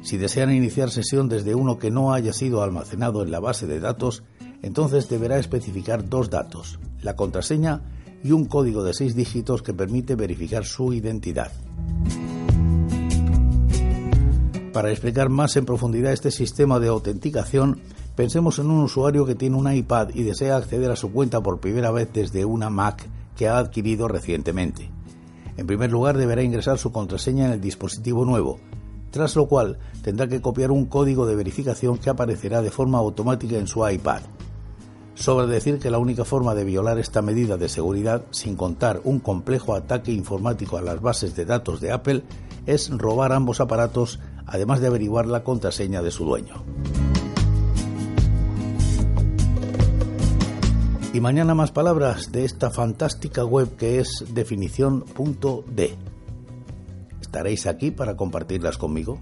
Si 0.00 0.16
desean 0.16 0.52
iniciar 0.52 0.92
sesión 0.92 1.28
desde 1.28 1.56
uno 1.56 1.76
que 1.76 1.90
no 1.90 2.12
haya 2.12 2.32
sido 2.32 2.62
almacenado 2.62 3.24
en 3.24 3.32
la 3.32 3.40
base 3.40 3.66
de 3.66 3.80
datos, 3.80 4.22
entonces 4.62 5.08
deberá 5.08 5.40
especificar 5.40 6.08
dos 6.08 6.30
datos, 6.30 6.78
la 7.02 7.16
contraseña 7.16 7.82
y 8.22 8.30
un 8.30 8.44
código 8.44 8.84
de 8.84 8.94
seis 8.94 9.16
dígitos 9.16 9.62
que 9.62 9.74
permite 9.74 10.14
verificar 10.14 10.64
su 10.64 10.92
identidad. 10.92 11.50
Para 14.72 14.90
explicar 14.90 15.30
más 15.30 15.56
en 15.56 15.64
profundidad 15.64 16.12
este 16.12 16.30
sistema 16.30 16.78
de 16.78 16.88
autenticación, 16.88 17.80
pensemos 18.14 18.58
en 18.58 18.70
un 18.70 18.82
usuario 18.82 19.24
que 19.24 19.34
tiene 19.34 19.56
un 19.56 19.72
iPad 19.72 20.10
y 20.14 20.24
desea 20.24 20.56
acceder 20.56 20.90
a 20.90 20.96
su 20.96 21.10
cuenta 21.10 21.42
por 21.42 21.58
primera 21.58 21.90
vez 21.90 22.10
desde 22.12 22.44
una 22.44 22.68
Mac 22.68 23.08
que 23.34 23.48
ha 23.48 23.58
adquirido 23.58 24.08
recientemente. 24.08 24.90
En 25.56 25.66
primer 25.66 25.90
lugar, 25.90 26.18
deberá 26.18 26.42
ingresar 26.42 26.78
su 26.78 26.92
contraseña 26.92 27.46
en 27.46 27.52
el 27.52 27.60
dispositivo 27.60 28.26
nuevo, 28.26 28.60
tras 29.10 29.36
lo 29.36 29.46
cual 29.46 29.78
tendrá 30.02 30.28
que 30.28 30.42
copiar 30.42 30.70
un 30.70 30.84
código 30.84 31.26
de 31.26 31.34
verificación 31.34 31.96
que 31.96 32.10
aparecerá 32.10 32.60
de 32.60 32.70
forma 32.70 32.98
automática 32.98 33.56
en 33.56 33.66
su 33.66 33.88
iPad. 33.88 34.20
Sobra 35.14 35.46
decir 35.46 35.78
que 35.78 35.90
la 35.90 35.98
única 35.98 36.24
forma 36.24 36.54
de 36.54 36.64
violar 36.64 36.98
esta 36.98 37.22
medida 37.22 37.56
de 37.56 37.68
seguridad, 37.68 38.22
sin 38.30 38.54
contar 38.54 39.00
un 39.02 39.18
complejo 39.18 39.74
ataque 39.74 40.12
informático 40.12 40.76
a 40.76 40.82
las 40.82 41.00
bases 41.00 41.34
de 41.34 41.44
datos 41.44 41.80
de 41.80 41.90
Apple, 41.90 42.22
es 42.66 42.90
robar 42.90 43.32
ambos 43.32 43.60
aparatos, 43.60 44.20
además 44.48 44.80
de 44.80 44.88
averiguar 44.88 45.26
la 45.26 45.44
contraseña 45.44 46.02
de 46.02 46.10
su 46.10 46.24
dueño. 46.24 46.64
Y 51.12 51.20
mañana 51.20 51.54
más 51.54 51.72
palabras 51.72 52.32
de 52.32 52.44
esta 52.44 52.70
fantástica 52.70 53.44
web 53.44 53.76
que 53.76 53.98
es 53.98 54.24
definición.d. 54.32 55.96
¿Estaréis 57.20 57.66
aquí 57.66 57.90
para 57.90 58.16
compartirlas 58.16 58.78
conmigo? 58.78 59.18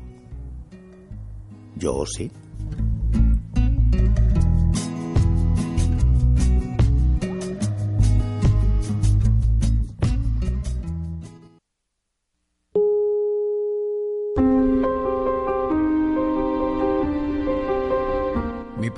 Yo 1.76 2.04
sí. 2.06 2.30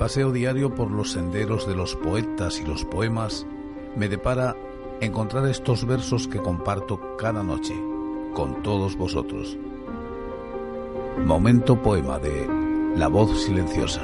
Paseo 0.09 0.31
diario 0.31 0.73
por 0.73 0.89
los 0.89 1.11
senderos 1.11 1.67
de 1.67 1.75
los 1.75 1.95
poetas 1.95 2.59
y 2.59 2.65
los 2.65 2.83
poemas 2.83 3.45
me 3.95 4.09
depara 4.09 4.55
encontrar 5.01 5.45
estos 5.45 5.85
versos 5.85 6.27
que 6.27 6.39
comparto 6.39 7.15
cada 7.15 7.43
noche 7.43 7.75
con 8.33 8.63
todos 8.63 8.97
vosotros. 8.97 9.55
Momento 11.23 11.79
poema 11.79 12.17
de 12.17 12.47
La 12.95 13.07
voz 13.07 13.39
silenciosa. 13.43 14.01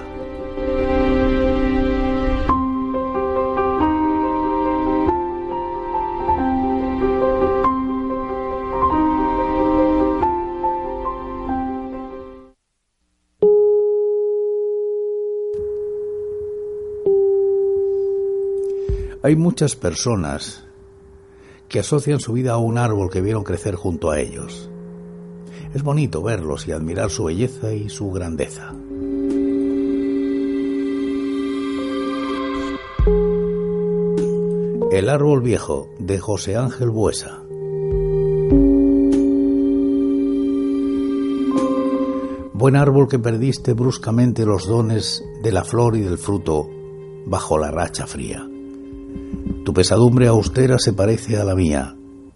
Hay 19.26 19.36
muchas 19.36 19.76
personas 19.76 20.64
que 21.68 21.80
asocian 21.80 22.20
su 22.20 22.34
vida 22.34 22.54
a 22.54 22.58
un 22.58 22.78
árbol 22.78 23.10
que 23.10 23.22
vieron 23.22 23.44
crecer 23.44 23.74
junto 23.74 24.12
a 24.12 24.20
ellos. 24.20 24.70
Es 25.74 25.82
bonito 25.82 26.22
verlos 26.22 26.68
y 26.68 26.74
admirar 26.74 27.10
su 27.10 27.24
belleza 27.24 27.74
y 27.74 27.90
su 27.90 28.12
grandeza. 28.12 28.72
El 34.92 35.10
árbol 35.10 35.42
viejo 35.42 35.90
de 35.98 36.20
José 36.20 36.56
Ángel 36.56 36.92
Buesa. 36.92 37.42
Buen 42.54 42.76
árbol 42.76 43.08
que 43.08 43.18
perdiste 43.18 43.74
bruscamente 43.74 44.46
los 44.46 44.68
dones 44.68 45.24
de 45.42 45.52
la 45.52 45.64
flor 45.64 45.96
y 45.96 46.02
del 46.02 46.20
fruto 46.20 46.70
bajo 47.26 47.58
la 47.58 47.72
racha 47.72 48.06
fría. 48.06 48.48
Tu 49.66 49.74
pesadumbre 49.74 50.28
austera 50.28 50.78
se 50.78 50.94
parece 50.94 51.38
a 51.38 51.44
la 51.44 51.56
mía, 51.56 51.96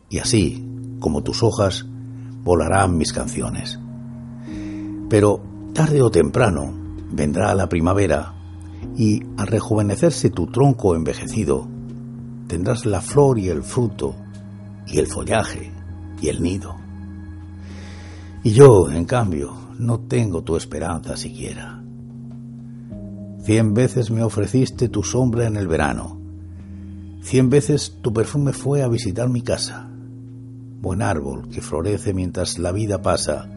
y 0.10 0.18
así, 0.18 0.66
como 1.00 1.22
tus 1.22 1.44
hojas, 1.44 1.86
volarán 2.44 2.98
mis 2.98 3.14
canciones. 3.14 3.80
Pero 5.10 5.40
tarde 5.72 6.02
o 6.02 6.10
temprano 6.10 6.74
vendrá 7.12 7.54
la 7.54 7.70
primavera, 7.70 8.34
y 8.98 9.22
al 9.38 9.46
rejuvenecerse 9.46 10.32
tu 10.32 10.48
tronco 10.48 10.96
envejecido, 10.96 11.68
tendrás 12.48 12.88
la 12.88 13.00
flor 13.00 13.38
y 13.38 13.50
el 13.50 13.62
fruto, 13.62 14.16
y 14.88 14.98
el 14.98 15.06
follaje, 15.06 15.72
y 16.20 16.30
el 16.30 16.42
nido. 16.42 16.78
Y 18.44 18.54
yo, 18.54 18.90
en 18.90 19.06
cambio, 19.06 19.54
no 19.78 20.00
tengo 20.00 20.42
tu 20.42 20.56
esperanza 20.56 21.16
siquiera. 21.16 21.84
Cien 23.44 23.76
veces 23.76 24.10
me 24.10 24.24
ofreciste 24.24 24.90
tu 24.90 25.04
sombra 25.04 25.46
en 25.46 25.58
el 25.58 25.68
verano, 25.68 26.19
Cien 27.22 27.50
veces 27.50 27.98
tu 28.02 28.14
perfume 28.14 28.54
fue 28.54 28.82
a 28.82 28.88
visitar 28.88 29.30
mi 29.30 29.42
casa. 29.42 29.90
Buen 30.82 31.02
árbol 31.02 31.50
que 31.50 31.62
florece 31.62 32.14
mientras 32.14 32.58
la 32.58 32.72
vida 32.72 33.02
pasa, 33.02 33.50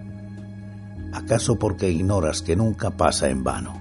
¿acaso 1.13 1.59
porque 1.59 1.89
ignoras 1.89 2.43
que 2.43 2.57
nunca 2.57 2.97
pasa 2.97 3.31
en 3.31 3.45
vano? 3.45 3.81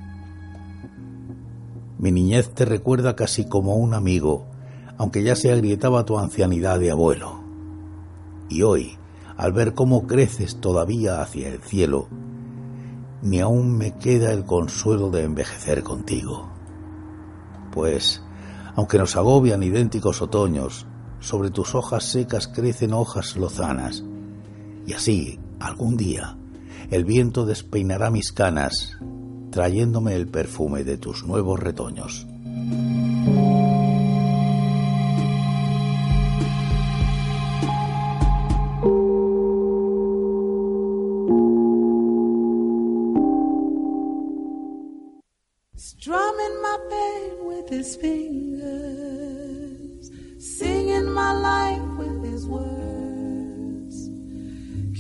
Mi 1.98 2.12
niñez 2.12 2.54
te 2.54 2.66
recuerda 2.66 3.16
casi 3.16 3.46
como 3.46 3.76
un 3.76 3.94
amigo, 3.94 4.46
aunque 4.98 5.24
ya 5.24 5.36
se 5.36 5.52
agrietaba 5.52 6.06
tu 6.06 6.18
ancianidad 6.20 6.80
de 6.80 6.92
abuelo. 6.92 7.42
Y 8.50 8.62
hoy, 8.62 8.98
al 9.36 9.52
ver 9.52 9.74
cómo 9.74 10.06
creces 10.06 10.62
todavía 10.62 11.22
hacia 11.22 11.50
el 11.50 11.60
cielo, 11.60 12.08
ni 13.24 13.40
aún 13.40 13.78
me 13.78 13.98
queda 13.98 14.32
el 14.32 14.46
consuelo 14.46 15.10
de 15.10 15.24
envejecer 15.24 15.84
contigo. 15.84 16.50
Pues 17.72 18.22
aunque 18.76 18.98
nos 18.98 19.16
agobian 19.16 19.64
idénticos 19.64 20.22
otoños, 20.22 20.86
sobre 21.20 21.52
tus 21.52 21.76
hojas 21.76 22.04
secas 22.06 22.48
crecen 22.48 22.94
hojas 22.94 23.36
lozanas. 23.36 24.04
Y 24.86 24.94
así, 24.94 25.40
algún 25.60 25.98
día, 25.98 26.38
el 26.90 27.06
viento 27.06 27.46
despeinará 27.46 28.10
mis 28.10 28.32
canas, 28.32 28.98
trayéndome 29.52 30.16
el 30.16 30.28
perfume 30.28 30.84
de 30.84 30.98
tus 30.98 31.26
nuevos 31.26 31.60
retoños 31.60 32.28
life 51.42 51.82
with 51.98 52.24
his 52.24 52.46
words, 52.48 53.96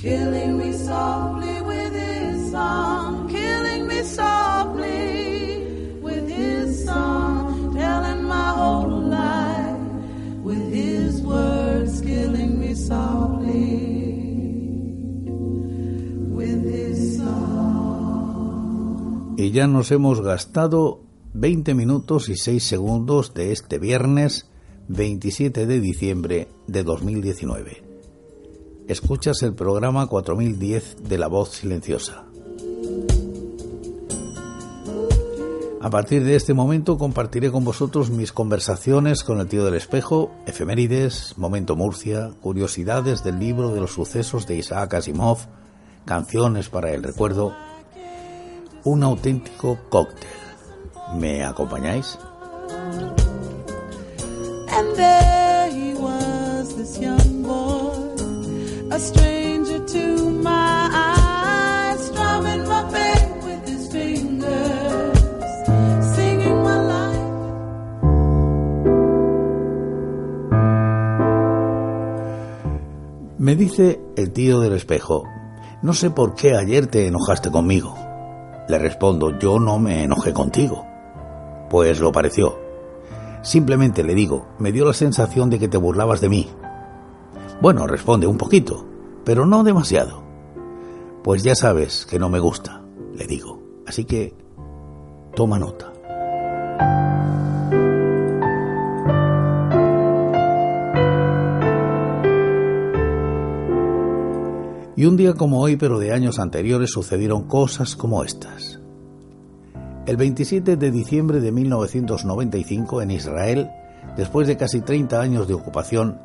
killing 0.01 0.57
me 0.57 0.73
softly 0.73 1.61
with 1.61 1.93
his 1.93 2.51
song, 2.51 3.29
killing 3.29 3.87
me 3.87 4.03
softly 4.03 5.99
with 6.01 6.27
his 6.29 6.85
song, 6.85 7.75
telling 7.75 8.23
my 8.23 8.49
whole 8.59 8.89
life 8.89 9.79
with 10.43 10.73
his 10.73 11.21
words, 11.21 12.01
killing 12.01 12.59
me 12.59 12.73
softly. 12.73 13.91
y 19.41 19.49
ya 19.49 19.65
nos 19.65 19.91
hemos 19.91 20.21
gastado 20.21 21.01
20 21.33 21.73
minutos 21.73 22.29
y 22.29 22.35
6 22.35 22.61
segundos 22.61 23.33
de 23.33 23.51
este 23.51 23.79
viernes 23.79 24.50
27 24.93 25.67
de 25.67 25.79
diciembre 25.79 26.49
de 26.67 26.83
2019. 26.83 27.81
Escuchas 28.89 29.41
el 29.41 29.55
programa 29.55 30.05
4010 30.05 31.07
de 31.07 31.17
La 31.17 31.27
Voz 31.27 31.51
Silenciosa. 31.51 32.25
A 35.79 35.89
partir 35.89 36.25
de 36.25 36.35
este 36.35 36.53
momento 36.53 36.97
compartiré 36.97 37.51
con 37.51 37.63
vosotros 37.63 38.09
mis 38.09 38.33
conversaciones 38.33 39.23
con 39.23 39.39
el 39.39 39.47
tío 39.47 39.63
del 39.63 39.75
espejo, 39.75 40.29
efemérides, 40.45 41.37
Momento 41.37 41.77
Murcia, 41.77 42.31
curiosidades 42.41 43.23
del 43.23 43.39
libro 43.39 43.73
de 43.73 43.79
los 43.79 43.93
sucesos 43.93 44.45
de 44.45 44.57
Isaac 44.57 44.95
Asimov, 44.95 45.37
canciones 46.03 46.67
para 46.67 46.91
el 46.91 47.01
recuerdo 47.01 47.55
un 48.83 49.03
auténtico 49.03 49.79
cóctel. 49.89 50.27
¿Me 51.15 51.45
acompañáis? 51.45 52.17
Me 73.51 73.57
dice 73.57 73.99
el 74.15 74.31
tío 74.31 74.61
del 74.61 74.71
espejo, 74.71 75.25
no 75.81 75.93
sé 75.93 76.09
por 76.09 76.35
qué 76.35 76.55
ayer 76.55 76.87
te 76.87 77.07
enojaste 77.07 77.51
conmigo. 77.51 77.93
Le 78.69 78.79
respondo, 78.79 79.37
yo 79.39 79.59
no 79.59 79.77
me 79.77 80.05
enojé 80.05 80.31
contigo. 80.31 80.85
Pues 81.69 81.99
lo 81.99 82.13
pareció. 82.13 82.57
Simplemente 83.41 84.05
le 84.05 84.15
digo, 84.15 84.47
me 84.57 84.71
dio 84.71 84.85
la 84.85 84.93
sensación 84.93 85.49
de 85.49 85.59
que 85.59 85.67
te 85.67 85.75
burlabas 85.75 86.21
de 86.21 86.29
mí. 86.29 86.47
Bueno, 87.61 87.87
responde 87.87 88.25
un 88.25 88.37
poquito, 88.37 88.85
pero 89.25 89.45
no 89.45 89.65
demasiado. 89.65 90.23
Pues 91.21 91.43
ya 91.43 91.53
sabes 91.53 92.05
que 92.05 92.19
no 92.19 92.29
me 92.29 92.39
gusta, 92.39 92.81
le 93.13 93.27
digo. 93.27 93.59
Así 93.85 94.05
que 94.05 94.33
toma 95.35 95.59
nota. 95.59 95.91
Y 105.01 105.05
un 105.07 105.17
día 105.17 105.33
como 105.33 105.59
hoy, 105.59 105.77
pero 105.77 105.97
de 105.97 106.11
años 106.11 106.37
anteriores, 106.37 106.91
sucedieron 106.91 107.47
cosas 107.47 107.95
como 107.95 108.23
estas. 108.23 108.79
El 110.05 110.15
27 110.15 110.77
de 110.77 110.91
diciembre 110.91 111.39
de 111.39 111.51
1995, 111.51 113.01
en 113.01 113.09
Israel, 113.09 113.71
después 114.15 114.47
de 114.47 114.57
casi 114.57 114.81
30 114.81 115.19
años 115.19 115.47
de 115.47 115.55
ocupación, 115.55 116.19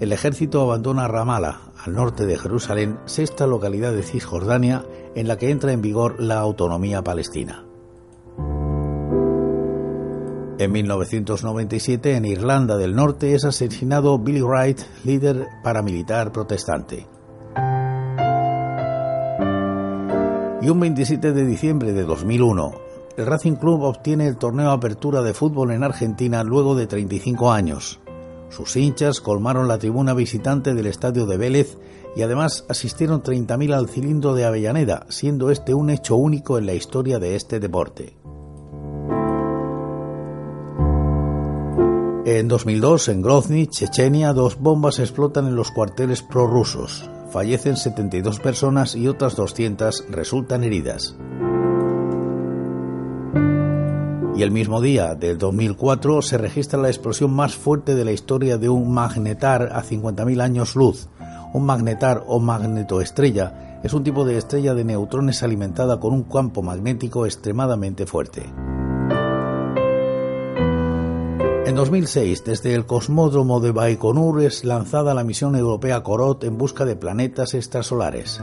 el 0.00 0.12
ejército 0.12 0.62
abandona 0.62 1.08
Ramallah, 1.08 1.60
al 1.84 1.92
norte 1.92 2.24
de 2.24 2.38
Jerusalén, 2.38 2.98
sexta 3.04 3.46
localidad 3.46 3.92
de 3.92 4.02
Cisjordania, 4.02 4.82
en 5.14 5.28
la 5.28 5.36
que 5.36 5.50
entra 5.50 5.72
en 5.72 5.82
vigor 5.82 6.18
la 6.18 6.38
autonomía 6.38 7.02
palestina. 7.02 7.66
En 10.58 10.72
1997, 10.72 12.16
en 12.16 12.24
Irlanda 12.24 12.78
del 12.78 12.94
Norte, 12.94 13.34
es 13.34 13.44
asesinado 13.44 14.18
Billy 14.18 14.40
Wright, 14.40 14.80
líder 15.04 15.48
paramilitar 15.62 16.32
protestante. 16.32 17.06
Y 20.62 20.68
un 20.68 20.78
27 20.78 21.32
de 21.32 21.44
diciembre 21.44 21.92
de 21.92 22.04
2001, 22.04 22.72
el 23.16 23.26
Racing 23.26 23.56
Club 23.56 23.82
obtiene 23.82 24.28
el 24.28 24.36
torneo 24.36 24.70
Apertura 24.70 25.20
de 25.20 25.34
fútbol 25.34 25.72
en 25.72 25.82
Argentina 25.82 26.44
luego 26.44 26.76
de 26.76 26.86
35 26.86 27.50
años. 27.50 27.98
Sus 28.48 28.76
hinchas 28.76 29.20
colmaron 29.20 29.66
la 29.66 29.78
tribuna 29.78 30.14
visitante 30.14 30.72
del 30.74 30.86
estadio 30.86 31.26
de 31.26 31.36
Vélez 31.36 31.78
y 32.14 32.22
además 32.22 32.64
asistieron 32.68 33.24
30.000 33.24 33.74
al 33.74 33.88
cilindro 33.88 34.34
de 34.34 34.44
Avellaneda, 34.44 35.04
siendo 35.08 35.50
este 35.50 35.74
un 35.74 35.90
hecho 35.90 36.14
único 36.14 36.58
en 36.58 36.66
la 36.66 36.74
historia 36.74 37.18
de 37.18 37.34
este 37.34 37.58
deporte. 37.58 38.16
En 42.24 42.46
2002, 42.46 43.08
en 43.08 43.20
Grozny, 43.20 43.66
Chechenia, 43.66 44.32
dos 44.32 44.60
bombas 44.60 45.00
explotan 45.00 45.48
en 45.48 45.56
los 45.56 45.72
cuarteles 45.72 46.22
prorrusos 46.22 47.10
fallecen 47.32 47.76
72 47.76 48.38
personas 48.40 48.94
y 48.94 49.08
otras 49.08 49.34
200 49.34 50.04
resultan 50.10 50.62
heridas. 50.64 51.16
Y 54.34 54.42
el 54.42 54.50
mismo 54.50 54.80
día 54.80 55.14
del 55.14 55.38
2004 55.38 56.22
se 56.22 56.38
registra 56.38 56.80
la 56.80 56.88
explosión 56.88 57.32
más 57.32 57.54
fuerte 57.54 57.94
de 57.94 58.04
la 58.04 58.12
historia 58.12 58.56
de 58.58 58.68
un 58.68 58.92
magnetar 58.92 59.70
a 59.72 59.82
50.000 59.82 60.42
años 60.42 60.74
luz. 60.76 61.08
Un 61.52 61.66
magnetar 61.66 62.24
o 62.26 62.40
magnetoestrella 62.40 63.80
es 63.82 63.92
un 63.92 64.04
tipo 64.04 64.24
de 64.24 64.38
estrella 64.38 64.74
de 64.74 64.84
neutrones 64.84 65.42
alimentada 65.42 66.00
con 66.00 66.12
un 66.12 66.22
campo 66.24 66.62
magnético 66.62 67.26
extremadamente 67.26 68.06
fuerte. 68.06 68.42
En 71.64 71.76
2006, 71.76 72.42
desde 72.44 72.74
el 72.74 72.86
cosmódromo 72.86 73.60
de 73.60 73.70
Baikonur 73.70 74.42
es 74.42 74.64
lanzada 74.64 75.14
la 75.14 75.22
misión 75.22 75.54
europea 75.54 76.02
Korot 76.02 76.42
en 76.42 76.58
busca 76.58 76.84
de 76.84 76.96
planetas 76.96 77.54
extrasolares. 77.54 78.40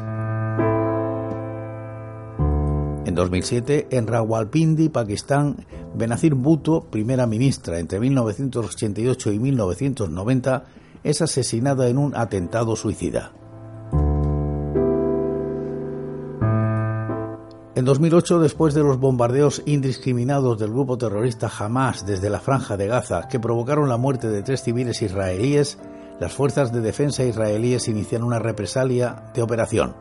En 3.05 3.15
2007, 3.15 3.88
en 3.91 4.08
Rawalpindi, 4.08 4.88
Pakistán, 4.88 5.65
Benazir 5.93 6.34
Bhutto, 6.34 6.86
primera 6.89 7.27
ministra 7.27 7.79
entre 7.79 7.99
1988 7.99 9.34
y 9.34 9.39
1990, 9.39 10.63
es 11.03 11.21
asesinada 11.21 11.89
en 11.89 11.97
un 11.97 12.15
atentado 12.15 12.77
suicida. 12.77 13.34
En 17.80 17.86
2008, 17.86 18.42
después 18.42 18.74
de 18.74 18.84
los 18.84 19.00
bombardeos 19.00 19.62
indiscriminados 19.65 20.60
del 20.60 20.70
grupo 20.70 20.98
terrorista 20.98 21.50
Hamas 21.60 22.06
desde 22.06 22.30
la 22.30 22.42
franja 22.42 22.76
de 22.76 22.88
Gaza 22.88 23.30
que 23.30 23.39
provocaron 23.39 23.88
la 23.88 23.96
muerte 23.96 24.28
de 24.28 24.44
tres 24.44 24.63
civiles 24.63 25.02
israelíes, 25.02 25.80
las 26.20 26.34
fuerzas 26.34 26.74
de 26.74 26.82
defensa 26.82 27.24
israelíes 27.24 27.88
inician 27.88 28.24
una 28.24 28.38
represalia 28.38 29.32
de 29.34 29.42
operación. 29.42 29.96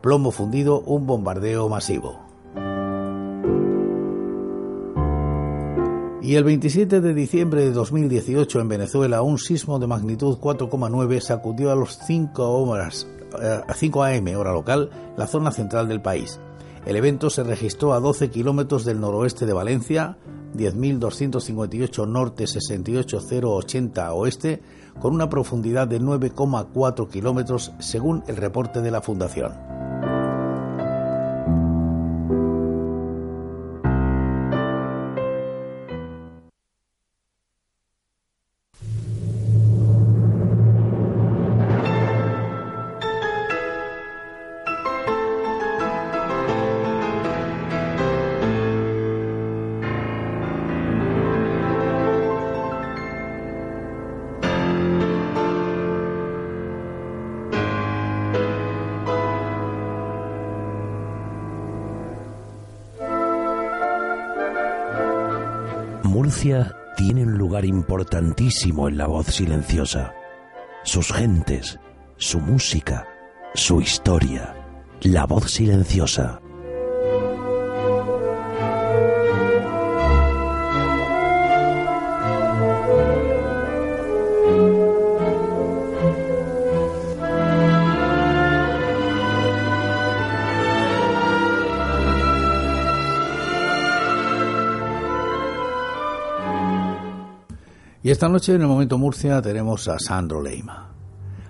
Plomo 0.00 0.30
fundido, 0.30 0.82
un 0.82 1.08
bombardeo 1.08 1.68
masivo. 1.68 2.20
Y 6.22 6.36
el 6.36 6.44
27 6.44 7.00
de 7.00 7.12
diciembre 7.12 7.62
de 7.62 7.72
2018 7.72 8.60
en 8.60 8.68
Venezuela, 8.68 9.22
un 9.22 9.38
sismo 9.38 9.80
de 9.80 9.88
magnitud 9.88 10.38
4,9 10.38 11.20
sacudió 11.20 11.72
a 11.72 11.74
los 11.74 11.98
5 12.06 12.48
horas, 12.48 13.08
eh, 13.42 13.60
a 13.66 13.74
5 13.74 14.04
am 14.04 14.28
hora 14.36 14.52
local 14.52 14.90
la 15.16 15.26
zona 15.26 15.50
central 15.50 15.88
del 15.88 16.00
país. 16.00 16.38
El 16.86 16.96
evento 16.96 17.28
se 17.28 17.44
registró 17.44 17.92
a 17.92 18.00
12 18.00 18.30
kilómetros 18.30 18.84
del 18.84 19.00
noroeste 19.00 19.46
de 19.46 19.52
Valencia, 19.52 20.16
10.258 20.56 22.08
norte, 22.08 22.44
68.080 22.44 24.10
oeste, 24.14 24.62
con 24.98 25.14
una 25.14 25.28
profundidad 25.28 25.86
de 25.86 26.00
9,4 26.00 27.08
kilómetros 27.08 27.72
según 27.78 28.24
el 28.26 28.36
reporte 28.36 28.80
de 28.80 28.90
la 28.90 29.02
Fundación. 29.02 29.52
Tiene 66.96 67.22
un 67.24 67.36
lugar 67.36 67.66
importantísimo 67.66 68.88
en 68.88 68.96
la 68.96 69.06
voz 69.06 69.26
silenciosa. 69.26 70.14
Sus 70.84 71.12
gentes, 71.12 71.78
su 72.16 72.40
música, 72.40 73.06
su 73.54 73.82
historia. 73.82 74.54
La 75.02 75.26
voz 75.26 75.50
silenciosa. 75.50 76.40
Esta 98.20 98.28
noche 98.28 98.54
en 98.54 98.60
el 98.60 98.68
Momento 98.68 98.98
Murcia 98.98 99.40
tenemos 99.40 99.88
a 99.88 99.98
Sandro 99.98 100.42
Leima. 100.42 100.90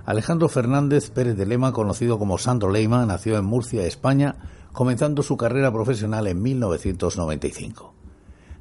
Alejandro 0.07 0.49
Fernández 0.49 1.11
Pérez 1.11 1.37
de 1.37 1.45
Lema, 1.45 1.73
conocido 1.73 2.17
como 2.17 2.39
Sandro 2.39 2.71
Leima, 2.71 3.05
nació 3.07 3.37
en 3.37 3.45
Murcia, 3.45 3.85
España, 3.85 4.37
comenzando 4.73 5.25
su 5.25 5.37
carrera 5.37 5.73
profesional 5.73 6.29
en 6.29 6.41
1995. 6.41 7.93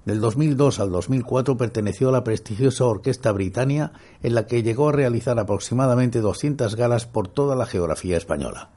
Del 0.06 0.22
2002 0.22 0.80
al 0.80 0.90
2004 0.90 1.56
perteneció 1.56 2.10
a 2.10 2.14
la 2.14 2.24
prestigiosa 2.24 2.86
Orquesta 2.86 3.32
Britannia, 3.32 3.92
en 4.24 4.34
la 4.34 4.48
que 4.48 4.64
llegó 4.64 4.90
a 4.90 4.94
realizar 4.94 5.38
aproximadamente 5.38 6.20
200 6.20 6.76
galas 6.76 7.06
por 7.06 7.28
toda 7.28 7.56
la 7.56 7.68
geografía 7.68 8.18
española. 8.18 8.72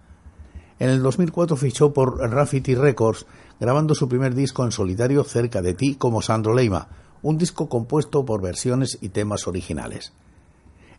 En 0.79 0.91
el 0.91 1.03
2004 1.03 1.57
fichó 1.57 1.95
por 1.95 2.19
Rafity 2.19 2.75
Records, 2.75 3.25
grabando 3.59 3.95
su 3.95 4.11
primer 4.11 4.35
disco 4.35 4.63
en 4.67 4.73
solitario 4.73 5.25
Cerca 5.25 5.63
de 5.63 5.73
ti 5.73 5.95
como 5.95 6.21
Sandro 6.21 6.53
Leima, 6.53 6.89
un 7.23 7.39
disco 7.39 7.69
compuesto 7.69 8.25
por 8.25 8.43
versiones 8.43 8.99
y 9.01 9.11
temas 9.11 9.47
originales. 9.47 10.13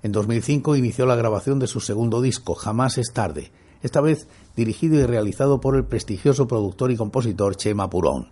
En 0.02 0.12
2005 0.12 0.76
inició 0.76 1.06
la 1.06 1.16
grabación 1.16 1.60
de 1.60 1.68
su 1.68 1.80
segundo 1.80 2.22
disco, 2.22 2.56
Jamás 2.56 2.98
es 2.98 3.14
tarde, 3.14 3.52
esta 3.82 4.02
vez 4.02 4.28
dirigido 4.56 5.00
y 5.00 5.06
realizado 5.06 5.60
por 5.60 5.76
el 5.76 5.86
prestigioso 5.86 6.48
productor 6.48 6.92
y 6.92 6.98
compositor 6.98 7.56
Chema 7.56 7.90
Purón. 7.90 8.30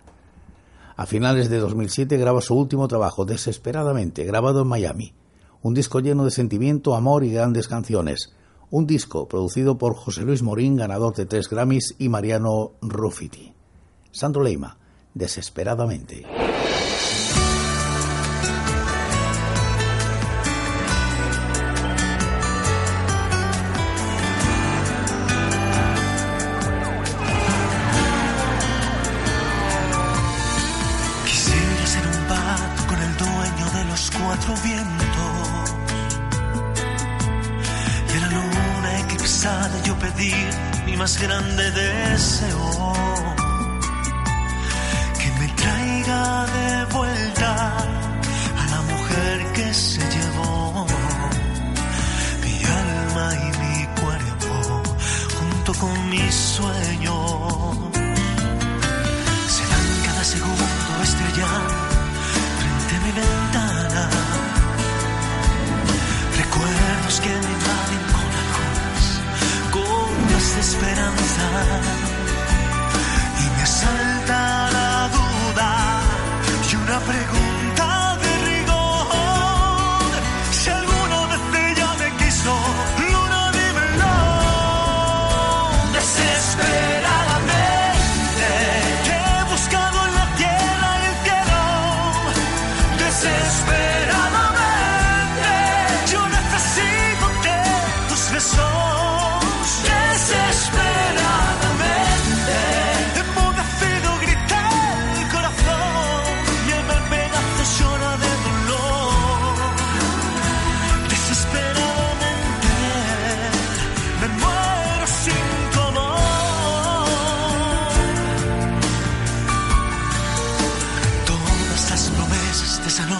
A 0.96 1.06
finales 1.06 1.48
de 1.50 1.58
2007 1.58 2.16
graba 2.16 2.40
su 2.40 2.54
último 2.54 2.88
trabajo, 2.88 3.24
Desesperadamente, 3.24 4.24
grabado 4.24 4.62
en 4.62 4.68
Miami, 4.68 5.14
un 5.62 5.74
disco 5.74 6.00
lleno 6.00 6.24
de 6.24 6.30
sentimiento, 6.30 6.94
amor 6.94 7.24
y 7.24 7.32
grandes 7.32 7.68
canciones, 7.68 8.34
un 8.70 8.86
disco 8.86 9.28
producido 9.28 9.76
por 9.76 9.94
José 9.94 10.22
Luis 10.22 10.42
Morín, 10.42 10.76
ganador 10.76 11.14
de 11.14 11.26
tres 11.26 11.48
Grammys, 11.48 11.94
y 11.98 12.08
Mariano 12.08 12.72
Ruffiti. 12.80 13.52
Sandro 14.10 14.42
Leima, 14.42 14.78
Desesperadamente. 15.14 16.41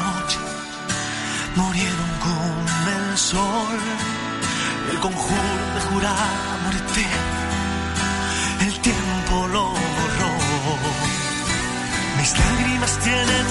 noche 0.03 0.39
murieron 1.57 2.11
con 2.27 2.55
el 2.97 3.19
sol. 3.19 3.79
El 4.91 4.99
conjuro 5.01 5.53
de 5.75 5.81
jurar 5.89 6.59
muerte, 6.65 7.05
el 8.67 8.75
tiempo 8.81 9.35
lo 9.55 9.65
borró. 9.97 10.33
Mis 12.19 12.31
lágrimas 12.39 12.99
tienen 12.99 13.47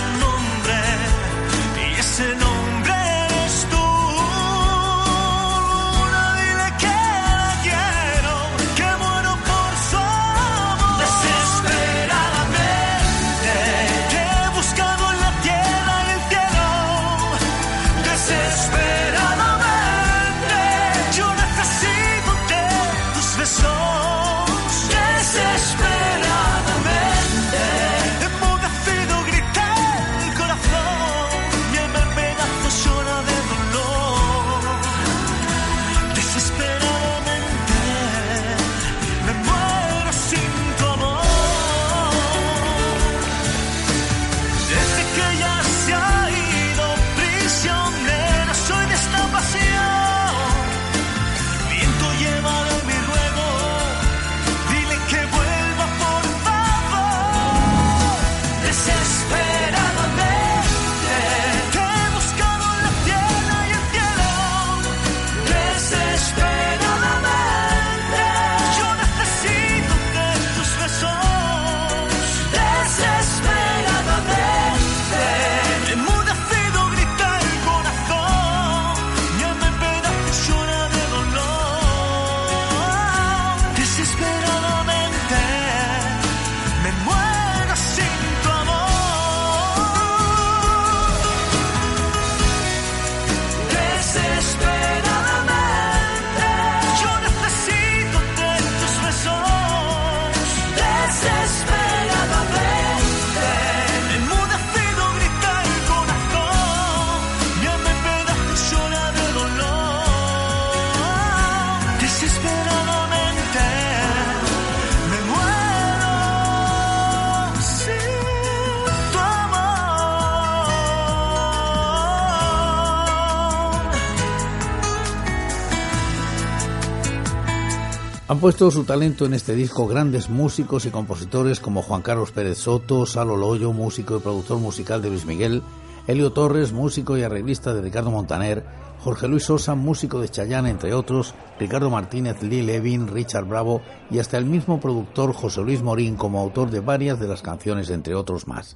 puesto 128.42 128.72
su 128.72 128.86
talento 128.86 129.28
en 129.28 129.36
este 129.36 129.54
disco 129.54 129.86
grandes 129.86 130.28
músicos 130.28 130.88
y 130.88 130.90
compositores 130.90 131.60
como 131.60 131.84
Juan 131.84 132.02
Carlos 132.02 132.32
Pérez 132.32 132.58
Soto, 132.58 133.06
Salo 133.06 133.38
Loyo, 133.38 133.72
músico 133.72 134.18
y 134.18 134.20
productor 134.20 134.58
musical 134.58 135.00
de 135.00 135.12
Luis 135.12 135.28
Miguel, 135.28 135.62
Elio 136.08 136.32
Torres, 136.32 136.74
músico 136.74 137.16
y 137.16 137.22
arreglista 137.22 137.72
de 137.72 137.84
Ricardo 137.84 138.10
Montaner, 138.10 138.66
Jorge 139.04 139.28
Luis 139.28 139.44
Sosa, 139.44 139.76
músico 139.76 140.20
de 140.20 140.30
Chayanne, 140.30 140.72
entre 140.72 140.96
otros, 140.96 141.36
Ricardo 141.60 141.92
Martínez, 141.92 142.42
Lee 142.42 142.64
Levin, 142.64 143.10
Richard 143.10 143.46
Bravo 143.46 143.84
y 144.10 144.18
hasta 144.18 144.40
el 144.40 144.46
mismo 144.46 144.80
productor 144.80 145.34
José 145.34 145.62
Luis 145.62 145.84
Morín 145.84 146.16
como 146.16 146.40
autor 146.40 146.72
de 146.72 146.80
varias 146.80 147.20
de 147.20 147.28
las 147.28 147.44
canciones, 147.44 147.92
entre 147.92 148.16
otros 148.16 148.48
más. 148.48 148.76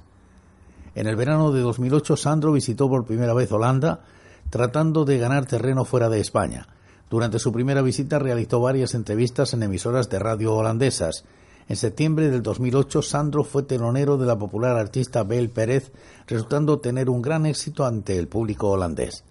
En 0.94 1.08
el 1.08 1.16
verano 1.16 1.50
de 1.50 1.62
2008, 1.62 2.16
Sandro 2.16 2.52
visitó 2.52 2.88
por 2.88 3.04
primera 3.04 3.34
vez 3.34 3.50
Holanda, 3.50 3.98
tratando 4.48 5.04
de 5.04 5.18
ganar 5.18 5.46
terreno 5.46 5.84
fuera 5.84 6.08
de 6.08 6.20
España. 6.20 6.68
Durante 7.08 7.38
su 7.38 7.52
primera 7.52 7.82
visita 7.82 8.18
realizó 8.18 8.60
varias 8.60 8.94
entrevistas 8.94 9.54
en 9.54 9.62
emisoras 9.62 10.08
de 10.08 10.18
radio 10.18 10.54
holandesas. 10.54 11.24
En 11.68 11.76
septiembre 11.76 12.30
del 12.30 12.42
2008, 12.42 13.00
Sandro 13.02 13.44
fue 13.44 13.62
telonero 13.62 14.16
de 14.16 14.26
la 14.26 14.36
popular 14.36 14.76
artista 14.76 15.22
Bel 15.22 15.50
Pérez, 15.50 15.92
resultando 16.26 16.80
tener 16.80 17.08
un 17.08 17.22
gran 17.22 17.46
éxito 17.46 17.84
ante 17.86 18.18
el 18.18 18.26
público 18.26 18.70
holandés. 18.70 19.22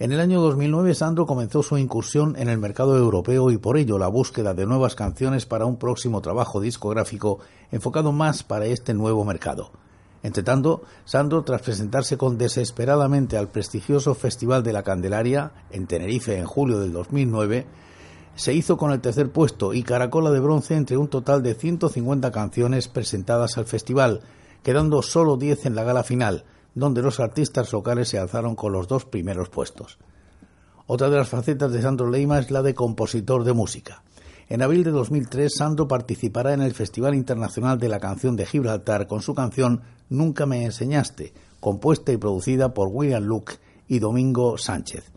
En 0.00 0.12
el 0.12 0.20
año 0.20 0.40
2009, 0.40 0.94
Sandro 0.94 1.26
comenzó 1.26 1.62
su 1.62 1.78
incursión 1.78 2.34
en 2.38 2.48
el 2.48 2.58
mercado 2.58 2.96
europeo 2.96 3.50
y 3.50 3.58
por 3.58 3.76
ello 3.76 3.98
la 3.98 4.08
búsqueda 4.08 4.54
de 4.54 4.66
nuevas 4.66 4.94
canciones 4.94 5.46
para 5.46 5.66
un 5.66 5.76
próximo 5.76 6.20
trabajo 6.22 6.60
discográfico 6.60 7.38
enfocado 7.70 8.10
más 8.10 8.42
para 8.42 8.66
este 8.66 8.94
nuevo 8.94 9.24
mercado. 9.24 9.70
Entretanto, 10.22 10.82
Sandro, 11.04 11.42
tras 11.44 11.62
presentarse 11.62 12.18
con 12.18 12.36
desesperadamente 12.36 13.38
al 13.38 13.48
prestigioso 13.48 14.14
Festival 14.14 14.62
de 14.62 14.72
la 14.72 14.82
Candelaria 14.82 15.52
en 15.70 15.86
Tenerife 15.86 16.36
en 16.36 16.44
julio 16.44 16.78
del 16.78 16.92
2009, 16.92 17.66
se 18.34 18.54
hizo 18.54 18.76
con 18.76 18.92
el 18.92 19.00
tercer 19.00 19.30
puesto 19.30 19.72
y 19.72 19.82
caracola 19.82 20.30
de 20.30 20.40
bronce 20.40 20.76
entre 20.76 20.96
un 20.96 21.08
total 21.08 21.42
de 21.42 21.54
150 21.54 22.30
canciones 22.30 22.88
presentadas 22.88 23.56
al 23.58 23.64
festival, 23.64 24.20
quedando 24.62 25.02
solo 25.02 25.36
10 25.36 25.66
en 25.66 25.74
la 25.74 25.84
gala 25.84 26.02
final, 26.02 26.44
donde 26.74 27.02
los 27.02 27.18
artistas 27.18 27.72
locales 27.72 28.08
se 28.08 28.18
alzaron 28.18 28.54
con 28.56 28.72
los 28.72 28.88
dos 28.88 29.04
primeros 29.04 29.48
puestos. 29.48 29.98
Otra 30.86 31.08
de 31.08 31.16
las 31.16 31.28
facetas 31.28 31.72
de 31.72 31.82
Sandro 31.82 32.10
Leima 32.10 32.38
es 32.38 32.50
la 32.50 32.62
de 32.62 32.74
compositor 32.74 33.44
de 33.44 33.52
música. 33.52 34.02
En 34.50 34.62
abril 34.62 34.82
de 34.82 34.90
2003, 34.90 35.54
Sandro 35.58 35.86
participará 35.86 36.52
en 36.52 36.60
el 36.60 36.74
Festival 36.74 37.14
Internacional 37.14 37.78
de 37.78 37.88
la 37.88 38.00
Canción 38.00 38.34
de 38.34 38.46
Gibraltar 38.46 39.06
con 39.06 39.22
su 39.22 39.32
canción 39.32 39.82
Nunca 40.08 40.44
me 40.44 40.64
enseñaste, 40.64 41.32
compuesta 41.60 42.10
y 42.10 42.16
producida 42.16 42.74
por 42.74 42.88
William 42.88 43.22
Luke 43.22 43.54
y 43.86 44.00
Domingo 44.00 44.58
Sánchez. 44.58 45.12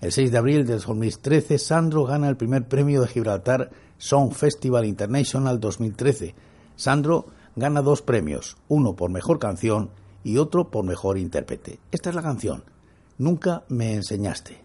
El 0.00 0.10
6 0.10 0.32
de 0.32 0.38
abril 0.38 0.66
del 0.66 0.80
2013, 0.80 1.58
Sandro 1.58 2.04
gana 2.06 2.28
el 2.28 2.36
primer 2.36 2.66
premio 2.66 3.02
de 3.02 3.06
Gibraltar 3.06 3.70
Song 3.98 4.32
Festival 4.32 4.84
International 4.84 5.60
2013. 5.60 6.34
Sandro 6.74 7.26
gana 7.54 7.82
dos 7.82 8.02
premios, 8.02 8.56
uno 8.66 8.96
por 8.96 9.10
mejor 9.10 9.38
canción 9.38 9.90
y 10.24 10.38
otro 10.38 10.72
por 10.72 10.84
mejor 10.84 11.18
intérprete. 11.18 11.78
Esta 11.92 12.10
es 12.10 12.16
la 12.16 12.22
canción. 12.22 12.64
Nunca 13.16 13.62
me 13.68 13.94
enseñaste. 13.94 14.61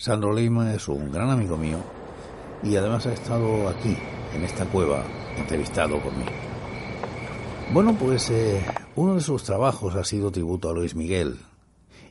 Sandro 0.00 0.32
Leima 0.32 0.72
es 0.72 0.88
un 0.88 1.12
gran 1.12 1.28
amigo 1.28 1.58
mío 1.58 1.76
y 2.62 2.74
además 2.74 3.04
ha 3.04 3.12
estado 3.12 3.68
aquí, 3.68 3.94
en 4.34 4.44
esta 4.44 4.64
cueva, 4.64 5.04
entrevistado 5.36 6.00
por 6.00 6.10
mí. 6.16 6.24
Bueno, 7.74 7.94
pues 7.98 8.30
eh, 8.30 8.64
uno 8.96 9.16
de 9.16 9.20
sus 9.20 9.42
trabajos 9.42 9.96
ha 9.96 10.04
sido 10.04 10.30
tributo 10.30 10.70
a 10.70 10.72
Luis 10.72 10.94
Miguel. 10.94 11.38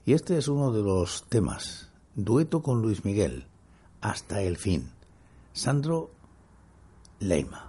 Y 0.05 0.13
este 0.13 0.37
es 0.37 0.47
uno 0.47 0.71
de 0.71 0.83
los 0.83 1.23
temas. 1.29 1.89
Dueto 2.13 2.61
con 2.61 2.83
Luis 2.83 3.05
Miguel. 3.05 3.47
Hasta 4.01 4.43
el 4.43 4.57
fin. 4.57 4.91
Sandro 5.53 6.11
Leima. 7.17 7.68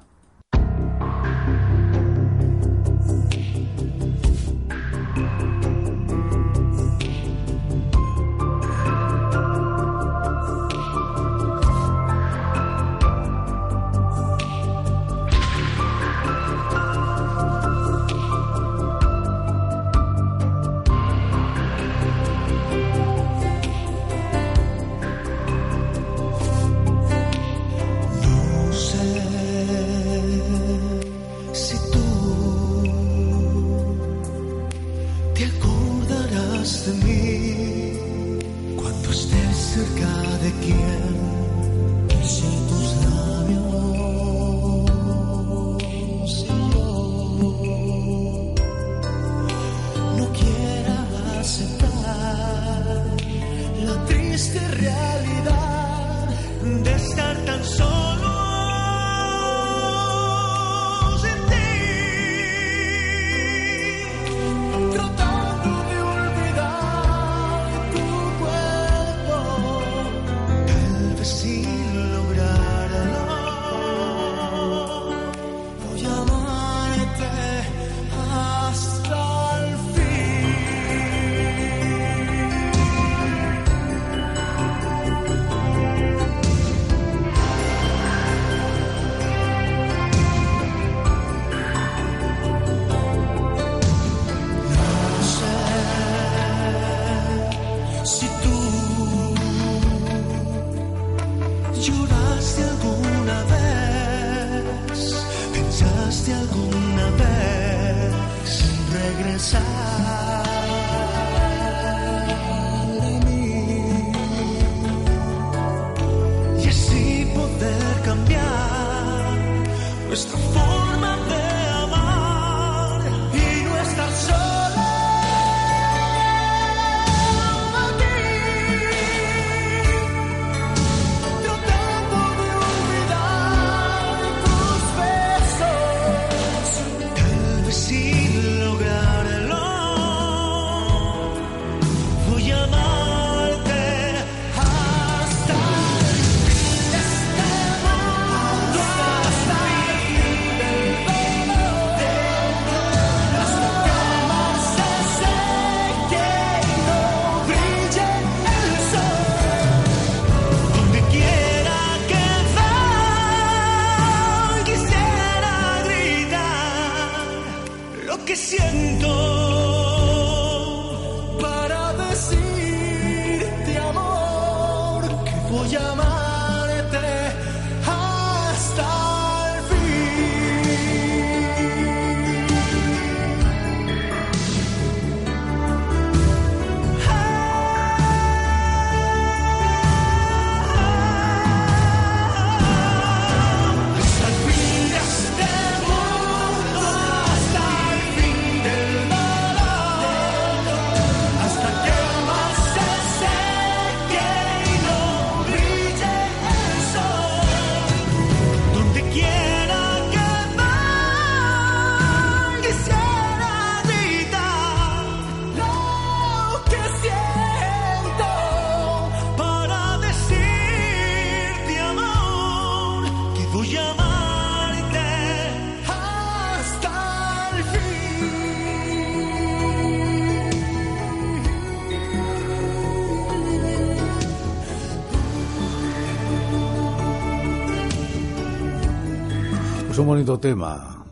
Bonito 240.10 240.40
tema. 240.40 241.06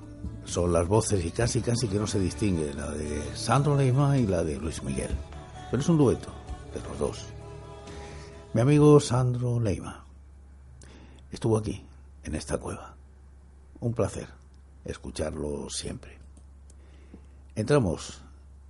Son 0.44 0.72
las 0.72 0.88
voces 0.88 1.24
y 1.24 1.30
casi, 1.30 1.60
casi 1.60 1.86
que 1.86 2.00
no 2.00 2.06
se 2.08 2.18
distingue, 2.18 2.74
la 2.74 2.90
de 2.90 3.22
Sandro 3.36 3.76
Leima 3.76 4.18
y 4.18 4.26
la 4.26 4.42
de 4.42 4.56
Luis 4.56 4.82
Miguel. 4.82 5.14
Pero 5.70 5.80
es 5.80 5.88
un 5.88 5.98
dueto 5.98 6.32
de 6.74 6.80
los 6.80 6.98
dos. 6.98 7.26
Mi 8.54 8.60
amigo 8.60 8.98
Sandro 8.98 9.60
Leima 9.60 10.04
estuvo 11.30 11.56
aquí, 11.56 11.80
en 12.24 12.34
esta 12.34 12.58
cueva. 12.58 12.96
Un 13.78 13.94
placer 13.94 14.26
escucharlo 14.84 15.70
siempre. 15.70 16.18
Entramos 17.54 18.20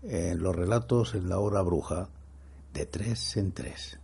en 0.03 0.43
los 0.43 0.55
relatos 0.55 1.15
en 1.15 1.31
la 1.31 1.39
hora 1.39 1.63
bruja 1.63 2.11
de 2.75 2.85
tres 2.85 3.35
en 3.39 3.53
tres. 3.53 3.99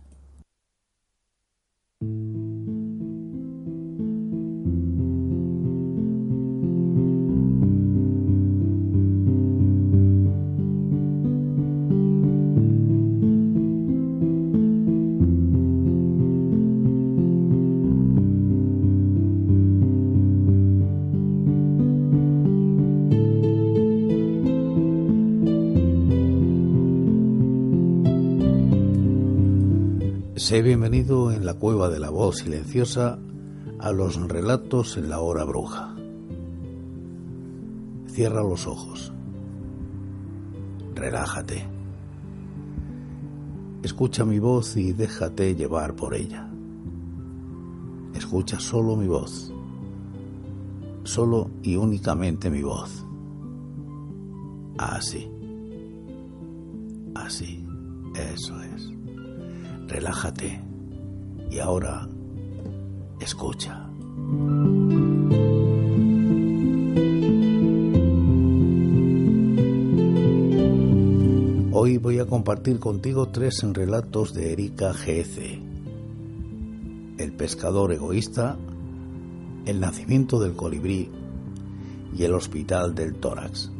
Sé 30.45 30.61
bienvenido 30.61 31.31
en 31.31 31.43
la 31.43 31.55
cueva 31.55 31.89
de 31.89 31.97
la 31.97 32.11
voz 32.11 32.37
silenciosa 32.37 33.17
a 33.79 33.91
los 33.91 34.21
relatos 34.27 34.95
en 34.95 35.09
la 35.09 35.19
hora 35.19 35.43
bruja. 35.43 35.95
Cierra 38.05 38.43
los 38.43 38.67
ojos. 38.67 39.11
Relájate. 40.93 41.65
Escucha 43.81 44.23
mi 44.23 44.37
voz 44.37 44.77
y 44.77 44.93
déjate 44.93 45.55
llevar 45.55 45.95
por 45.95 46.13
ella. 46.13 46.47
Escucha 48.13 48.59
solo 48.59 48.95
mi 48.95 49.07
voz. 49.07 49.51
Solo 51.05 51.49
y 51.63 51.75
únicamente 51.75 52.51
mi 52.51 52.61
voz. 52.61 53.03
Así. 54.77 55.27
Así. 57.15 57.65
Eso 58.15 58.61
es 58.61 58.64
relájate 59.87 60.61
y 61.49 61.59
ahora 61.59 62.07
escucha. 63.19 63.89
Hoy 71.71 71.97
voy 71.97 72.19
a 72.19 72.25
compartir 72.25 72.79
contigo 72.79 73.27
tres 73.27 73.61
relatos 73.73 74.33
de 74.33 74.53
Erika 74.53 74.93
G.C. 74.93 75.61
El 77.17 77.33
pescador 77.33 77.91
egoísta, 77.91 78.57
el 79.65 79.79
nacimiento 79.79 80.39
del 80.39 80.55
colibrí 80.55 81.11
y 82.17 82.23
el 82.23 82.33
hospital 82.33 82.95
del 82.95 83.15
tórax. 83.15 83.71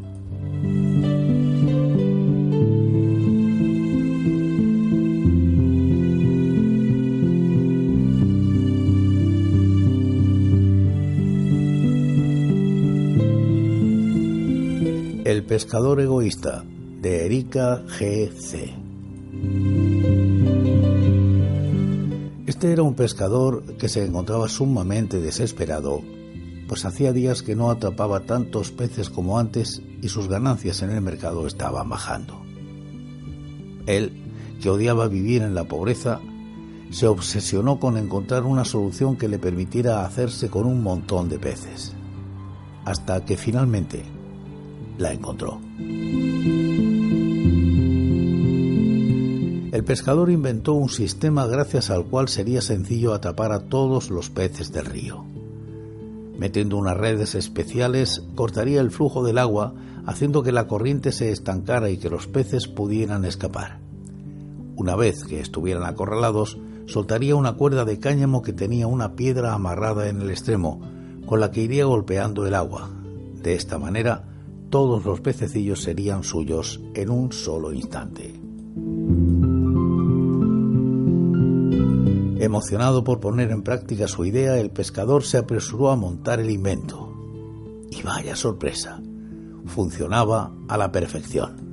Pescador 15.56 16.02
egoísta 16.02 16.66
de 17.02 17.26
Erika 17.26 17.82
G.C. 17.86 18.74
Este 22.46 22.74
era 22.74 22.84
un 22.84 22.94
pescador 22.94 23.64
que 23.78 23.88
se 23.88 24.04
encontraba 24.04 24.50
sumamente 24.50 25.22
desesperado, 25.22 26.02
pues 26.68 26.84
hacía 26.84 27.14
días 27.14 27.42
que 27.42 27.56
no 27.56 27.72
atrapaba 27.72 28.26
tantos 28.26 28.72
peces 28.72 29.10
como 29.10 29.40
antes 29.40 29.82
y 30.02 30.10
sus 30.10 30.28
ganancias 30.28 30.82
en 30.82 30.90
el 30.90 31.00
mercado 31.00 31.48
estaban 31.48 31.88
bajando. 31.88 32.38
Él, 33.86 34.12
que 34.62 34.70
odiaba 34.70 35.08
vivir 35.08 35.42
en 35.42 35.56
la 35.56 35.64
pobreza, 35.64 36.20
se 36.90 37.08
obsesionó 37.08 37.80
con 37.80 37.96
encontrar 37.96 38.44
una 38.44 38.66
solución 38.66 39.16
que 39.16 39.30
le 39.30 39.40
permitiera 39.40 40.06
hacerse 40.06 40.50
con 40.50 40.66
un 40.66 40.84
montón 40.84 41.30
de 41.30 41.40
peces, 41.40 41.94
hasta 42.84 43.24
que 43.24 43.38
finalmente 43.38 44.15
la 44.98 45.14
encontró. 45.14 45.60
El 49.72 49.84
pescador 49.84 50.32
inventó 50.32 50.74
un 50.74 50.88
sistema 50.88 51.46
gracias 51.48 51.90
al 51.90 52.06
cual 52.06 52.30
sería 52.30 52.62
sencillo 52.62 53.14
atrapar 53.14 53.52
a 53.52 53.60
todos 53.60 54.10
los 54.10 54.30
peces 54.30 54.72
del 54.72 54.86
río. 54.86 55.26
Metiendo 56.38 56.78
unas 56.78 56.96
redes 56.96 57.36
especiales, 57.36 58.24
cortaría 58.36 58.80
el 58.80 58.92
flujo 58.92 59.24
del 59.24 59.38
agua, 59.38 59.74
haciendo 60.06 60.44
que 60.44 60.52
la 60.52 60.68
corriente 60.68 61.12
se 61.12 61.32
estancara 61.32 61.90
y 61.90 61.98
que 61.98 62.10
los 62.10 62.28
peces 62.28 62.68
pudieran 62.68 63.26
escapar. 63.26 63.80
Una 64.78 64.96
vez 64.96 65.24
que 65.24 65.40
estuvieran 65.40 65.84
acorralados, 65.84 66.58
soltaría 66.86 67.36
una 67.36 67.54
cuerda 67.54 67.86
de 67.86 68.00
cáñamo 68.00 68.42
que 68.42 68.54
tenía 68.54 68.88
una 68.88 69.16
piedra 69.16 69.54
amarrada 69.54 70.08
en 70.10 70.22
el 70.22 70.30
extremo, 70.30 70.82
con 71.26 71.40
la 71.40 71.52
que 71.52 71.62
iría 71.62 71.86
golpeando 71.86 72.46
el 72.46 72.54
agua. 72.54 72.90
De 73.42 73.56
esta 73.56 73.80
manera, 73.80 74.35
todos 74.70 75.06
los 75.06 75.22
pececillos 75.22 75.82
serían 75.82 76.24
suyos 76.24 76.82
en 76.94 77.10
un 77.10 77.32
solo 77.32 77.74
instante. 77.74 78.34
Emocionado 82.40 83.04
por 83.04 83.20
poner 83.20 83.52
en 83.52 83.64
práctica 83.64 84.08
su 84.08 84.24
idea, 84.26 84.60
el 84.60 84.70
pescador 84.70 85.24
se 85.24 85.38
apresuró 85.38 85.90
a 85.90 85.96
montar 85.96 86.40
el 86.40 86.52
invento. 86.52 87.12
Y 87.90 88.02
vaya 88.04 88.36
sorpresa, 88.36 89.02
funcionaba 89.66 90.54
a 90.68 90.78
la 90.78 90.92
perfección. 90.92 91.66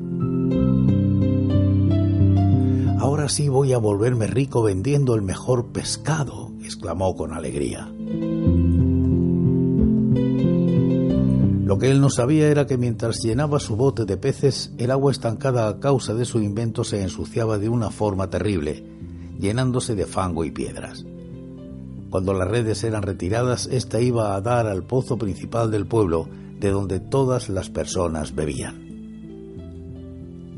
Ahora 2.98 3.28
sí 3.28 3.48
voy 3.48 3.72
a 3.72 3.78
volverme 3.78 4.26
rico 4.28 4.62
vendiendo 4.62 5.14
el 5.14 5.22
mejor 5.22 5.72
pescado, 5.72 6.52
exclamó 6.62 7.16
con 7.16 7.32
alegría. 7.32 7.92
Lo 11.72 11.78
que 11.78 11.90
él 11.90 12.02
no 12.02 12.10
sabía 12.10 12.48
era 12.48 12.66
que 12.66 12.76
mientras 12.76 13.22
llenaba 13.22 13.58
su 13.58 13.76
bote 13.76 14.04
de 14.04 14.18
peces, 14.18 14.74
el 14.76 14.90
agua 14.90 15.10
estancada 15.10 15.68
a 15.68 15.80
causa 15.80 16.12
de 16.12 16.26
su 16.26 16.38
invento 16.38 16.84
se 16.84 17.00
ensuciaba 17.02 17.56
de 17.56 17.70
una 17.70 17.88
forma 17.88 18.28
terrible, 18.28 18.84
llenándose 19.38 19.94
de 19.94 20.04
fango 20.04 20.44
y 20.44 20.50
piedras. 20.50 21.06
Cuando 22.10 22.34
las 22.34 22.46
redes 22.46 22.84
eran 22.84 23.02
retiradas, 23.02 23.70
ésta 23.72 24.02
iba 24.02 24.36
a 24.36 24.40
dar 24.42 24.66
al 24.66 24.82
pozo 24.82 25.16
principal 25.16 25.70
del 25.70 25.86
pueblo, 25.86 26.28
de 26.60 26.68
donde 26.68 27.00
todas 27.00 27.48
las 27.48 27.70
personas 27.70 28.34
bebían. 28.34 28.82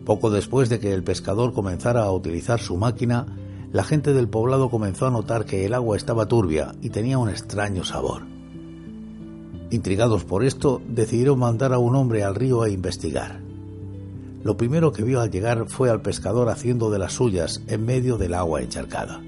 Poco 0.05 0.31
después 0.31 0.69
de 0.69 0.81
que 0.81 0.93
el 0.93 1.05
pescador 1.05 1.53
comenzara 1.53 2.03
a 2.03 2.11
utilizar 2.11 2.59
su 2.59 2.77
máquina, 2.77 3.39
la 3.71 3.85
gente 3.85 4.15
del 4.15 4.29
poblado 4.29 4.69
comenzó 4.69 5.07
a 5.07 5.13
notar 5.13 5.45
que 5.45 5.65
el 5.65 5.75
agua 5.75 5.97
estaba 5.97 6.27
turbia 6.27 6.75
y 6.83 6.91
tenía 6.91 7.19
un 7.19 7.29
extraño 7.29 7.85
sabor. 7.85 8.34
Intrigados 9.75 10.23
por 10.23 10.45
esto, 10.45 10.81
decidieron 10.87 11.41
mandar 11.41 11.73
a 11.73 11.79
un 11.79 11.97
hombre 11.97 12.23
al 12.23 12.37
río 12.37 12.63
a 12.63 12.69
investigar. 12.69 13.41
Lo 14.45 14.57
primero 14.57 14.93
que 14.93 15.03
vio 15.03 15.21
al 15.21 15.33
llegar 15.33 15.67
fue 15.67 15.91
al 15.91 16.01
pescador 16.01 16.49
haciendo 16.49 16.91
de 16.91 17.01
las 17.01 17.15
suyas 17.15 17.61
en 17.67 17.85
medio 17.85 18.17
del 18.17 18.35
agua 18.35 18.63
encharcada. 18.63 19.21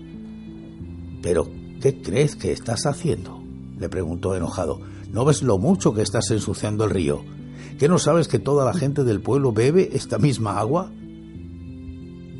¿Pero 1.20 1.48
qué 1.80 2.00
crees 2.00 2.36
que 2.36 2.52
estás 2.52 2.86
haciendo? 2.86 3.42
le 3.76 3.88
preguntó 3.88 4.36
enojado. 4.36 4.80
¿No 5.10 5.24
ves 5.24 5.42
lo 5.42 5.58
mucho 5.58 5.92
que 5.94 6.02
estás 6.02 6.30
ensuciando 6.30 6.84
el 6.84 6.90
río? 6.90 7.24
¿Que 7.80 7.88
no 7.88 7.98
sabes 7.98 8.28
que 8.28 8.38
toda 8.38 8.64
la 8.64 8.72
gente 8.72 9.02
del 9.02 9.20
pueblo 9.20 9.50
bebe 9.50 9.90
esta 9.94 10.16
misma 10.16 10.60
agua? 10.60 10.92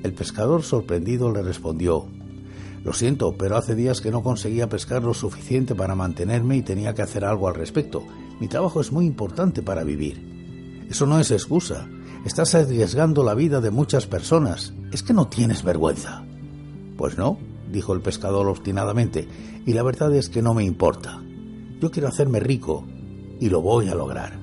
El 0.05 0.15
pescador 0.15 0.63
sorprendido 0.63 1.33
le 1.33 1.43
respondió 1.43 2.07
lo 2.87 2.93
siento, 2.93 3.37
pero 3.37 3.57
hace 3.57 3.75
días 3.75 4.01
que 4.01 4.13
no 4.13 4.23
conseguía 4.23 4.69
pescar 4.69 5.03
lo 5.03 5.13
suficiente 5.13 5.75
para 5.75 5.97
mantenerme 5.97 6.57
y 6.57 6.63
tenía 6.63 6.95
que 6.95 7.03
hacer 7.03 7.25
algo 7.25 7.49
al 7.49 7.57
respecto. 7.57 8.05
Mi 8.39 8.47
trabajo 8.47 8.81
es 8.81 8.93
muy 8.93 9.07
importante 9.07 9.61
para 9.61 9.83
vivir. 9.83 10.87
Eso 10.89 11.05
no 11.05 11.19
es 11.19 11.33
excusa. 11.33 11.89
Estás 12.25 12.55
arriesgando 12.55 13.25
la 13.25 13.35
vida 13.35 13.61
de 13.61 13.73
muchas 13.73 14.07
personas. 14.07 14.73
Es 14.93 15.03
que 15.03 15.15
no 15.15 15.27
tienes 15.27 15.65
vergüenza. 15.65 16.25
Pues 16.97 17.19
no, 17.19 17.39
dijo 17.73 17.93
el 17.93 18.03
pescador 18.03 18.47
obstinadamente, 18.47 19.27
y 19.67 19.73
la 19.73 19.83
verdad 19.83 20.15
es 20.15 20.29
que 20.29 20.41
no 20.41 20.55
me 20.55 20.63
importa. 20.63 21.21
Yo 21.81 21.91
quiero 21.91 22.07
hacerme 22.07 22.39
rico 22.39 22.87
y 23.41 23.49
lo 23.49 23.63
voy 23.63 23.89
a 23.89 23.97
lograr. 23.97 24.39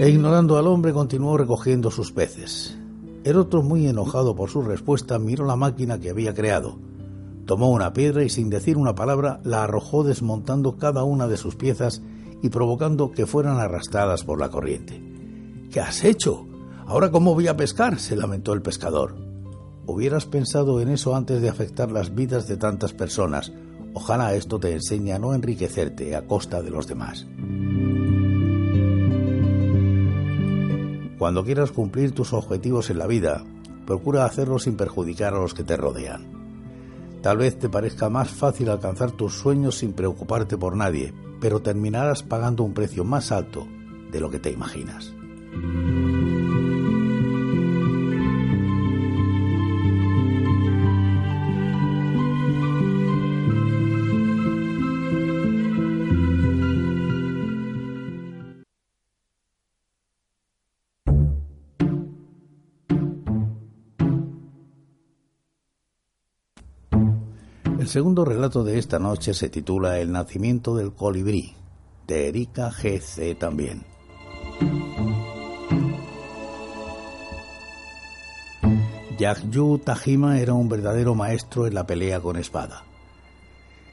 E 0.00 0.08
ignorando 0.08 0.58
al 0.58 0.66
hombre 0.66 0.92
continuó 0.92 1.38
recogiendo 1.38 1.92
sus 1.92 2.10
peces. 2.10 2.81
El 3.24 3.36
otro, 3.36 3.62
muy 3.62 3.86
enojado 3.86 4.34
por 4.34 4.50
su 4.50 4.62
respuesta, 4.62 5.18
miró 5.18 5.46
la 5.46 5.54
máquina 5.54 6.00
que 6.00 6.10
había 6.10 6.34
creado. 6.34 6.78
Tomó 7.46 7.70
una 7.70 7.92
piedra 7.92 8.24
y 8.24 8.30
sin 8.30 8.50
decir 8.50 8.76
una 8.76 8.94
palabra 8.94 9.40
la 9.44 9.64
arrojó 9.64 10.02
desmontando 10.02 10.76
cada 10.76 11.04
una 11.04 11.28
de 11.28 11.36
sus 11.36 11.54
piezas 11.54 12.02
y 12.42 12.48
provocando 12.48 13.12
que 13.12 13.26
fueran 13.26 13.58
arrastradas 13.58 14.24
por 14.24 14.40
la 14.40 14.50
corriente. 14.50 15.00
¿Qué 15.70 15.80
has 15.80 16.04
hecho? 16.04 16.46
¿Ahora 16.86 17.10
cómo 17.10 17.34
voy 17.34 17.46
a 17.46 17.56
pescar? 17.56 18.00
se 18.00 18.16
lamentó 18.16 18.52
el 18.52 18.62
pescador. 18.62 19.14
Hubieras 19.86 20.26
pensado 20.26 20.80
en 20.80 20.88
eso 20.88 21.14
antes 21.14 21.40
de 21.40 21.48
afectar 21.48 21.90
las 21.92 22.14
vidas 22.14 22.48
de 22.48 22.56
tantas 22.56 22.92
personas. 22.92 23.52
Ojalá 23.94 24.34
esto 24.34 24.58
te 24.58 24.72
enseñe 24.72 25.12
a 25.12 25.18
no 25.18 25.34
enriquecerte 25.34 26.16
a 26.16 26.26
costa 26.26 26.62
de 26.62 26.70
los 26.70 26.86
demás. 26.86 27.26
Cuando 31.22 31.44
quieras 31.44 31.70
cumplir 31.70 32.10
tus 32.10 32.32
objetivos 32.32 32.90
en 32.90 32.98
la 32.98 33.06
vida, 33.06 33.44
procura 33.86 34.24
hacerlo 34.24 34.58
sin 34.58 34.76
perjudicar 34.76 35.34
a 35.34 35.38
los 35.38 35.54
que 35.54 35.62
te 35.62 35.76
rodean. 35.76 36.26
Tal 37.22 37.36
vez 37.36 37.56
te 37.60 37.68
parezca 37.68 38.10
más 38.10 38.28
fácil 38.28 38.68
alcanzar 38.68 39.12
tus 39.12 39.34
sueños 39.34 39.78
sin 39.78 39.92
preocuparte 39.92 40.58
por 40.58 40.74
nadie, 40.74 41.14
pero 41.40 41.62
terminarás 41.62 42.24
pagando 42.24 42.64
un 42.64 42.74
precio 42.74 43.04
más 43.04 43.30
alto 43.30 43.68
de 44.10 44.18
lo 44.18 44.32
que 44.32 44.40
te 44.40 44.50
imaginas. 44.50 45.14
Segundo 67.92 68.24
relato 68.24 68.64
de 68.64 68.78
esta 68.78 68.98
noche 68.98 69.34
se 69.34 69.50
titula 69.50 69.98
El 69.98 70.12
nacimiento 70.12 70.74
del 70.74 70.94
colibrí, 70.94 71.54
de 72.06 72.28
Erika 72.28 72.70
G.C. 72.70 73.34
también. 73.34 73.84
Yagyu 79.18 79.76
Tajima 79.76 80.40
era 80.40 80.54
un 80.54 80.70
verdadero 80.70 81.14
maestro 81.14 81.66
en 81.66 81.74
la 81.74 81.86
pelea 81.86 82.18
con 82.20 82.38
espada. 82.38 82.82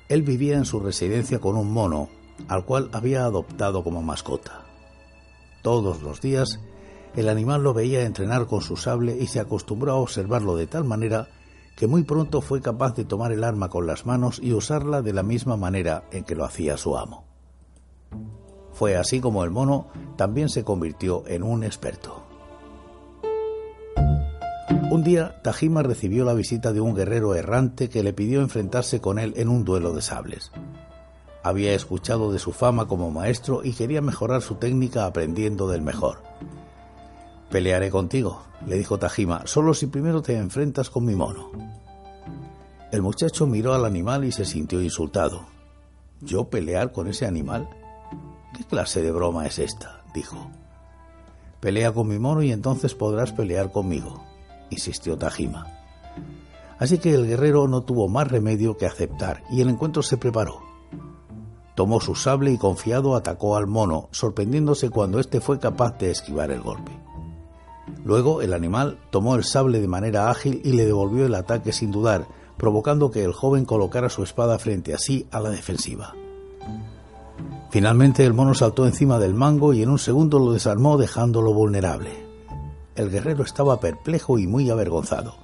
Él 0.07 0.21
vivía 0.21 0.55
en 0.55 0.63
su 0.63 0.79
residencia 0.79 1.39
con 1.39 1.57
un 1.57 1.69
mono, 1.69 2.07
al 2.47 2.63
cual 2.63 2.89
había 2.93 3.25
adoptado 3.25 3.83
como 3.83 4.01
mascota. 4.01 4.63
Todos 5.61 6.01
los 6.01 6.21
días, 6.21 6.61
el 7.17 7.27
animal 7.27 7.63
lo 7.63 7.73
veía 7.73 8.05
entrenar 8.05 8.47
con 8.47 8.61
su 8.61 8.77
sable 8.77 9.17
y 9.19 9.27
se 9.27 9.41
acostumbró 9.41 9.91
a 9.91 9.97
observarlo 9.97 10.55
de 10.55 10.67
tal 10.67 10.85
manera 10.85 11.27
que 11.79 11.87
muy 11.87 12.03
pronto 12.03 12.41
fue 12.41 12.59
capaz 12.61 12.93
de 12.95 13.05
tomar 13.05 13.31
el 13.31 13.41
arma 13.41 13.69
con 13.69 13.87
las 13.87 14.05
manos 14.05 14.41
y 14.43 14.51
usarla 14.51 15.01
de 15.01 15.13
la 15.13 15.23
misma 15.23 15.55
manera 15.55 16.03
en 16.11 16.25
que 16.25 16.35
lo 16.35 16.43
hacía 16.43 16.75
su 16.75 16.97
amo. 16.97 17.23
Fue 18.73 18.97
así 18.97 19.21
como 19.21 19.45
el 19.45 19.49
mono 19.49 19.87
también 20.17 20.49
se 20.49 20.65
convirtió 20.65 21.23
en 21.25 21.41
un 21.41 21.63
experto. 21.63 22.21
Un 24.91 25.03
día, 25.05 25.41
Tajima 25.41 25.81
recibió 25.81 26.25
la 26.25 26.33
visita 26.33 26.73
de 26.73 26.81
un 26.81 26.93
guerrero 26.93 27.33
errante 27.33 27.87
que 27.87 28.03
le 28.03 28.11
pidió 28.11 28.41
enfrentarse 28.41 28.99
con 28.99 29.17
él 29.17 29.33
en 29.37 29.47
un 29.47 29.63
duelo 29.63 29.93
de 29.93 30.01
sables. 30.01 30.51
Había 31.43 31.73
escuchado 31.73 32.33
de 32.33 32.39
su 32.39 32.51
fama 32.51 32.89
como 32.89 33.09
maestro 33.09 33.61
y 33.63 33.71
quería 33.71 34.01
mejorar 34.01 34.41
su 34.41 34.55
técnica 34.55 35.05
aprendiendo 35.05 35.69
del 35.69 35.81
mejor. 35.81 36.23
Pelearé 37.49 37.89
contigo, 37.89 38.43
le 38.67 38.77
dijo 38.77 38.99
Tajima, 38.99 39.41
solo 39.45 39.73
si 39.73 39.87
primero 39.87 40.21
te 40.21 40.37
enfrentas 40.37 40.89
con 40.89 41.05
mi 41.05 41.15
mono. 41.15 41.51
El 42.91 43.01
muchacho 43.01 43.47
miró 43.47 43.73
al 43.73 43.85
animal 43.85 44.25
y 44.25 44.31
se 44.31 44.45
sintió 44.45 44.81
insultado. 44.81 45.47
¿Yo 46.21 46.49
pelear 46.49 46.91
con 46.91 47.07
ese 47.07 47.25
animal? 47.25 47.67
¿Qué 48.55 48.63
clase 48.65 49.01
de 49.01 49.11
broma 49.11 49.47
es 49.47 49.57
esta? 49.57 50.03
dijo. 50.13 50.51
Pelea 51.59 51.91
con 51.91 52.07
mi 52.07 52.19
mono 52.19 52.41
y 52.41 52.51
entonces 52.51 52.95
podrás 52.95 53.31
pelear 53.31 53.71
conmigo, 53.71 54.23
insistió 54.69 55.17
Tajima. 55.17 55.67
Así 56.77 56.97
que 56.99 57.13
el 57.13 57.27
guerrero 57.27 57.67
no 57.67 57.81
tuvo 57.81 58.07
más 58.07 58.29
remedio 58.29 58.77
que 58.77 58.85
aceptar 58.85 59.43
y 59.51 59.61
el 59.61 59.69
encuentro 59.69 60.01
se 60.01 60.17
preparó. 60.17 60.61
Tomó 61.75 61.99
su 61.99 62.15
sable 62.15 62.51
y 62.51 62.57
confiado 62.57 63.15
atacó 63.15 63.55
al 63.55 63.67
mono, 63.67 64.07
sorprendiéndose 64.11 64.89
cuando 64.89 65.19
éste 65.19 65.41
fue 65.41 65.59
capaz 65.59 65.97
de 65.97 66.11
esquivar 66.11 66.51
el 66.51 66.61
golpe. 66.61 67.08
Luego 68.05 68.41
el 68.41 68.53
animal 68.53 68.97
tomó 69.11 69.35
el 69.35 69.43
sable 69.43 69.79
de 69.79 69.87
manera 69.87 70.29
ágil 70.29 70.61
y 70.63 70.71
le 70.73 70.85
devolvió 70.85 71.25
el 71.25 71.35
ataque 71.35 71.71
sin 71.71 71.91
dudar, 71.91 72.27
provocando 72.57 73.11
que 73.11 73.23
el 73.23 73.33
joven 73.33 73.65
colocara 73.65 74.09
su 74.09 74.23
espada 74.23 74.59
frente 74.59 74.93
a 74.93 74.97
sí 74.97 75.27
a 75.31 75.39
la 75.39 75.49
defensiva. 75.49 76.13
Finalmente 77.69 78.25
el 78.25 78.33
mono 78.33 78.53
saltó 78.53 78.85
encima 78.85 79.19
del 79.19 79.33
mango 79.33 79.73
y 79.73 79.83
en 79.83 79.89
un 79.89 79.99
segundo 79.99 80.39
lo 80.39 80.51
desarmó 80.51 80.97
dejándolo 80.97 81.53
vulnerable. 81.53 82.11
El 82.95 83.09
guerrero 83.09 83.43
estaba 83.43 83.79
perplejo 83.79 84.39
y 84.39 84.47
muy 84.47 84.69
avergonzado. 84.69 85.35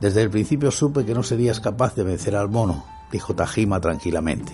Desde 0.00 0.22
el 0.22 0.30
principio 0.30 0.70
supe 0.70 1.04
que 1.04 1.14
no 1.14 1.22
serías 1.22 1.60
capaz 1.60 1.94
de 1.94 2.02
vencer 2.02 2.34
al 2.34 2.48
mono, 2.48 2.84
dijo 3.12 3.34
Tajima 3.34 3.80
tranquilamente. 3.80 4.52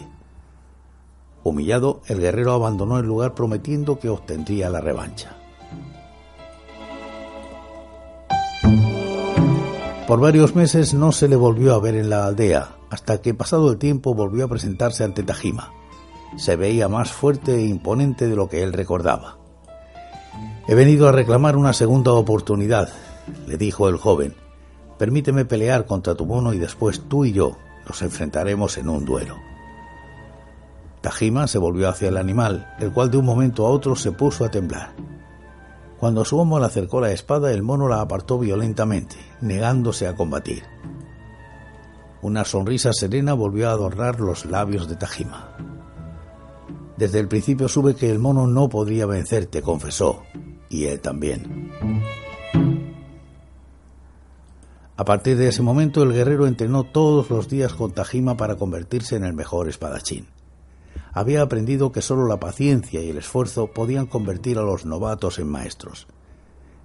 Humillado, 1.44 2.02
el 2.08 2.18
guerrero 2.18 2.52
abandonó 2.52 2.98
el 2.98 3.06
lugar 3.06 3.34
prometiendo 3.34 4.00
que 4.00 4.08
obtendría 4.08 4.68
la 4.68 4.80
revancha. 4.80 5.36
Por 10.06 10.20
varios 10.20 10.54
meses 10.54 10.94
no 10.94 11.10
se 11.10 11.26
le 11.26 11.34
volvió 11.34 11.74
a 11.74 11.80
ver 11.80 11.96
en 11.96 12.10
la 12.10 12.26
aldea, 12.26 12.76
hasta 12.90 13.20
que 13.20 13.34
pasado 13.34 13.72
el 13.72 13.78
tiempo 13.78 14.14
volvió 14.14 14.44
a 14.44 14.48
presentarse 14.48 15.02
ante 15.02 15.24
Tajima. 15.24 15.72
Se 16.36 16.54
veía 16.54 16.88
más 16.88 17.10
fuerte 17.10 17.56
e 17.56 17.66
imponente 17.66 18.28
de 18.28 18.36
lo 18.36 18.48
que 18.48 18.62
él 18.62 18.72
recordaba. 18.72 19.38
He 20.68 20.76
venido 20.76 21.08
a 21.08 21.12
reclamar 21.12 21.56
una 21.56 21.72
segunda 21.72 22.12
oportunidad, 22.12 22.88
le 23.48 23.56
dijo 23.56 23.88
el 23.88 23.96
joven. 23.96 24.34
Permíteme 24.96 25.44
pelear 25.44 25.86
contra 25.86 26.14
tu 26.14 26.24
mono 26.24 26.52
y 26.52 26.58
después 26.58 27.02
tú 27.08 27.24
y 27.24 27.32
yo 27.32 27.56
nos 27.88 28.00
enfrentaremos 28.02 28.78
en 28.78 28.88
un 28.88 29.04
duelo. 29.04 29.34
Tajima 31.00 31.48
se 31.48 31.58
volvió 31.58 31.88
hacia 31.88 32.10
el 32.10 32.16
animal, 32.16 32.74
el 32.78 32.92
cual 32.92 33.10
de 33.10 33.16
un 33.16 33.24
momento 33.24 33.66
a 33.66 33.70
otro 33.70 33.96
se 33.96 34.12
puso 34.12 34.44
a 34.44 34.52
temblar. 34.52 34.92
Cuando 35.98 36.24
su 36.24 36.40
amo 36.40 36.58
le 36.58 36.66
acercó 36.66 37.00
la 37.00 37.10
espada, 37.10 37.52
el 37.52 37.62
mono 37.62 37.88
la 37.88 38.00
apartó 38.00 38.38
violentamente, 38.38 39.16
negándose 39.40 40.06
a 40.06 40.14
combatir. 40.14 40.62
Una 42.20 42.44
sonrisa 42.44 42.92
serena 42.92 43.32
volvió 43.32 43.68
a 43.68 43.72
adornar 43.72 44.20
los 44.20 44.44
labios 44.44 44.88
de 44.88 44.96
Tajima. 44.96 45.56
Desde 46.96 47.18
el 47.18 47.28
principio 47.28 47.68
supe 47.68 47.94
que 47.94 48.10
el 48.10 48.18
mono 48.18 48.46
no 48.46 48.68
podría 48.68 49.06
vencerte, 49.06 49.62
confesó, 49.62 50.22
y 50.68 50.84
él 50.84 51.00
también. 51.00 51.70
A 54.98 55.04
partir 55.04 55.36
de 55.36 55.48
ese 55.48 55.62
momento, 55.62 56.02
el 56.02 56.12
guerrero 56.12 56.46
entrenó 56.46 56.84
todos 56.84 57.30
los 57.30 57.48
días 57.48 57.74
con 57.74 57.92
Tajima 57.92 58.36
para 58.36 58.56
convertirse 58.56 59.16
en 59.16 59.24
el 59.24 59.34
mejor 59.34 59.68
espadachín 59.68 60.26
había 61.16 61.40
aprendido 61.40 61.92
que 61.92 62.02
solo 62.02 62.26
la 62.26 62.38
paciencia 62.38 63.00
y 63.00 63.08
el 63.08 63.16
esfuerzo 63.16 63.68
podían 63.68 64.04
convertir 64.04 64.58
a 64.58 64.62
los 64.62 64.84
novatos 64.84 65.38
en 65.38 65.48
maestros. 65.48 66.08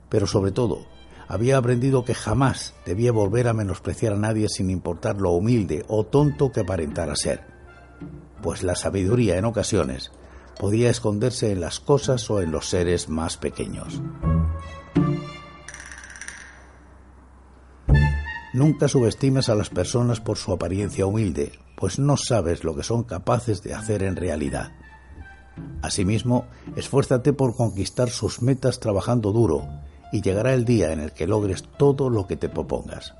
Pero 0.08 0.26
sobre 0.26 0.54
todo, 0.54 0.86
había 1.28 1.58
aprendido 1.58 2.06
que 2.06 2.14
jamás 2.14 2.74
debía 2.86 3.12
volver 3.12 3.50
a 3.50 3.54
menospreciar 3.54 4.14
a 4.14 4.18
nadie 4.18 4.48
sin 4.48 4.70
importar 4.70 5.18
lo 5.18 5.32
humilde 5.32 5.84
o 5.90 6.06
tonto 6.06 6.50
que 6.50 6.62
aparentara 6.62 7.14
ser, 7.18 7.42
pues 8.42 8.64
la 8.64 8.78
sabiduría 8.78 9.38
en 9.38 9.44
ocasiones 9.44 10.14
podía 10.58 10.90
esconderse 10.90 11.52
en 11.52 11.60
las 11.60 11.82
cosas 11.82 12.32
o 12.32 12.40
en 12.40 12.52
los 12.52 12.70
seres 12.70 13.10
más 13.10 13.36
pequeños. 13.36 14.02
Nunca 18.54 18.88
subestimes 18.88 19.48
a 19.48 19.56
las 19.56 19.70
personas 19.70 20.20
por 20.20 20.38
su 20.38 20.52
apariencia 20.52 21.06
humilde, 21.06 21.54
pues 21.78 22.00
no 22.00 22.18
sabes 22.18 22.64
lo 22.64 22.76
que 22.76 22.84
son 22.84 23.04
capaces 23.04 23.64
de 23.64 23.74
hacer 23.74 24.04
en 24.04 24.18
realidad. 24.18 24.72
Asimismo, 25.82 26.46
esfuérzate 26.76 27.34
por 27.34 27.56
conquistar 27.56 28.10
sus 28.10 28.42
metas 28.42 28.80
trabajando 28.80 29.32
duro, 29.32 29.68
y 30.12 30.22
llegará 30.22 30.54
el 30.54 30.66
día 30.66 30.92
en 30.92 31.00
el 31.00 31.14
que 31.14 31.28
logres 31.28 31.64
todo 31.78 32.10
lo 32.10 32.28
que 32.28 32.36
te 32.36 32.50
propongas. 32.50 33.14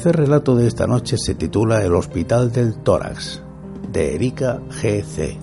Tercer 0.00 0.16
relato 0.16 0.56
de 0.56 0.66
esta 0.66 0.86
noche 0.86 1.18
se 1.18 1.34
titula 1.34 1.84
El 1.84 1.94
Hospital 1.94 2.50
del 2.50 2.76
Tórax, 2.76 3.42
de 3.92 4.14
Erika 4.14 4.58
G.C. 4.70 5.36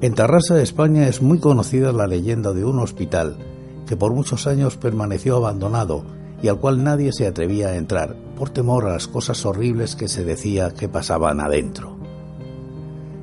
En 0.00 0.14
Tarrasa, 0.14 0.62
España, 0.62 1.06
es 1.06 1.20
muy 1.20 1.38
conocida 1.38 1.92
la 1.92 2.06
leyenda 2.06 2.54
de 2.54 2.64
un 2.64 2.78
hospital 2.78 3.36
que 3.86 3.98
por 3.98 4.14
muchos 4.14 4.46
años 4.46 4.78
permaneció 4.78 5.36
abandonado 5.36 6.02
y 6.42 6.48
al 6.48 6.58
cual 6.58 6.82
nadie 6.82 7.12
se 7.12 7.26
atrevía 7.26 7.68
a 7.68 7.76
entrar 7.76 8.16
por 8.38 8.48
temor 8.48 8.86
a 8.86 8.94
las 8.94 9.06
cosas 9.06 9.44
horribles 9.44 9.96
que 9.96 10.08
se 10.08 10.24
decía 10.24 10.70
que 10.70 10.88
pasaban 10.88 11.40
adentro. 11.40 11.98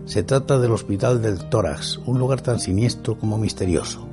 Se 0.06 0.22
trata 0.22 0.60
del 0.60 0.74
Hospital 0.74 1.24
del 1.24 1.50
Tórax, 1.50 1.98
un 2.06 2.20
lugar 2.20 2.42
tan 2.42 2.60
siniestro 2.60 3.18
como 3.18 3.40
misterioso. 3.40 4.07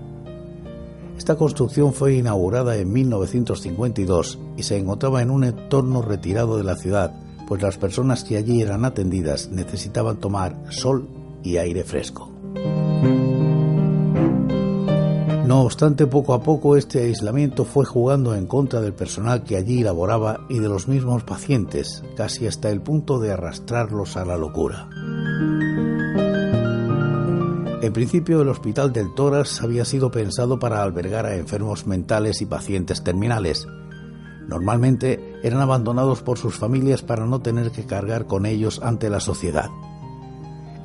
Esta 1.16 1.36
construcción 1.36 1.92
fue 1.92 2.14
inaugurada 2.14 2.76
en 2.76 2.92
1952 2.92 4.38
y 4.56 4.62
se 4.62 4.76
encontraba 4.76 5.22
en 5.22 5.30
un 5.30 5.44
entorno 5.44 6.02
retirado 6.02 6.56
de 6.56 6.64
la 6.64 6.76
ciudad, 6.76 7.12
pues 7.46 7.62
las 7.62 7.78
personas 7.78 8.24
que 8.24 8.36
allí 8.36 8.62
eran 8.62 8.84
atendidas 8.84 9.48
necesitaban 9.50 10.16
tomar 10.16 10.56
sol 10.70 11.08
y 11.42 11.56
aire 11.56 11.84
fresco. 11.84 12.30
No 15.46 15.60
obstante, 15.60 16.06
poco 16.06 16.32
a 16.32 16.42
poco 16.42 16.74
este 16.74 17.02
aislamiento 17.02 17.64
fue 17.66 17.84
jugando 17.84 18.34
en 18.34 18.46
contra 18.46 18.80
del 18.80 18.94
personal 18.94 19.44
que 19.44 19.56
allí 19.56 19.82
laboraba 19.82 20.40
y 20.48 20.58
de 20.58 20.68
los 20.68 20.88
mismos 20.88 21.22
pacientes, 21.22 22.02
casi 22.16 22.46
hasta 22.46 22.70
el 22.70 22.80
punto 22.80 23.18
de 23.18 23.32
arrastrarlos 23.32 24.16
a 24.16 24.24
la 24.24 24.38
locura. 24.38 24.88
En 27.84 27.92
principio, 27.92 28.40
el 28.40 28.48
Hospital 28.48 28.94
del 28.94 29.12
Tórax 29.12 29.60
había 29.60 29.84
sido 29.84 30.10
pensado 30.10 30.58
para 30.58 30.82
albergar 30.82 31.26
a 31.26 31.36
enfermos 31.36 31.86
mentales 31.86 32.40
y 32.40 32.46
pacientes 32.46 33.04
terminales. 33.04 33.68
Normalmente 34.48 35.38
eran 35.42 35.60
abandonados 35.60 36.22
por 36.22 36.38
sus 36.38 36.56
familias 36.56 37.02
para 37.02 37.26
no 37.26 37.42
tener 37.42 37.72
que 37.72 37.84
cargar 37.84 38.26
con 38.26 38.46
ellos 38.46 38.80
ante 38.82 39.10
la 39.10 39.20
sociedad. 39.20 39.68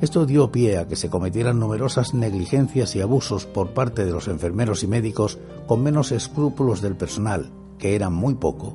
Esto 0.02 0.26
dio 0.26 0.52
pie 0.52 0.76
a 0.76 0.88
que 0.88 0.96
se 0.96 1.08
cometieran 1.08 1.58
numerosas 1.58 2.12
negligencias 2.12 2.94
y 2.94 3.00
abusos 3.00 3.46
por 3.46 3.70
parte 3.70 4.04
de 4.04 4.12
los 4.12 4.28
enfermeros 4.28 4.82
y 4.82 4.86
médicos 4.86 5.38
con 5.66 5.82
menos 5.82 6.12
escrúpulos 6.12 6.82
del 6.82 6.96
personal, 6.96 7.50
que 7.78 7.94
eran 7.94 8.12
muy 8.12 8.34
poco. 8.34 8.74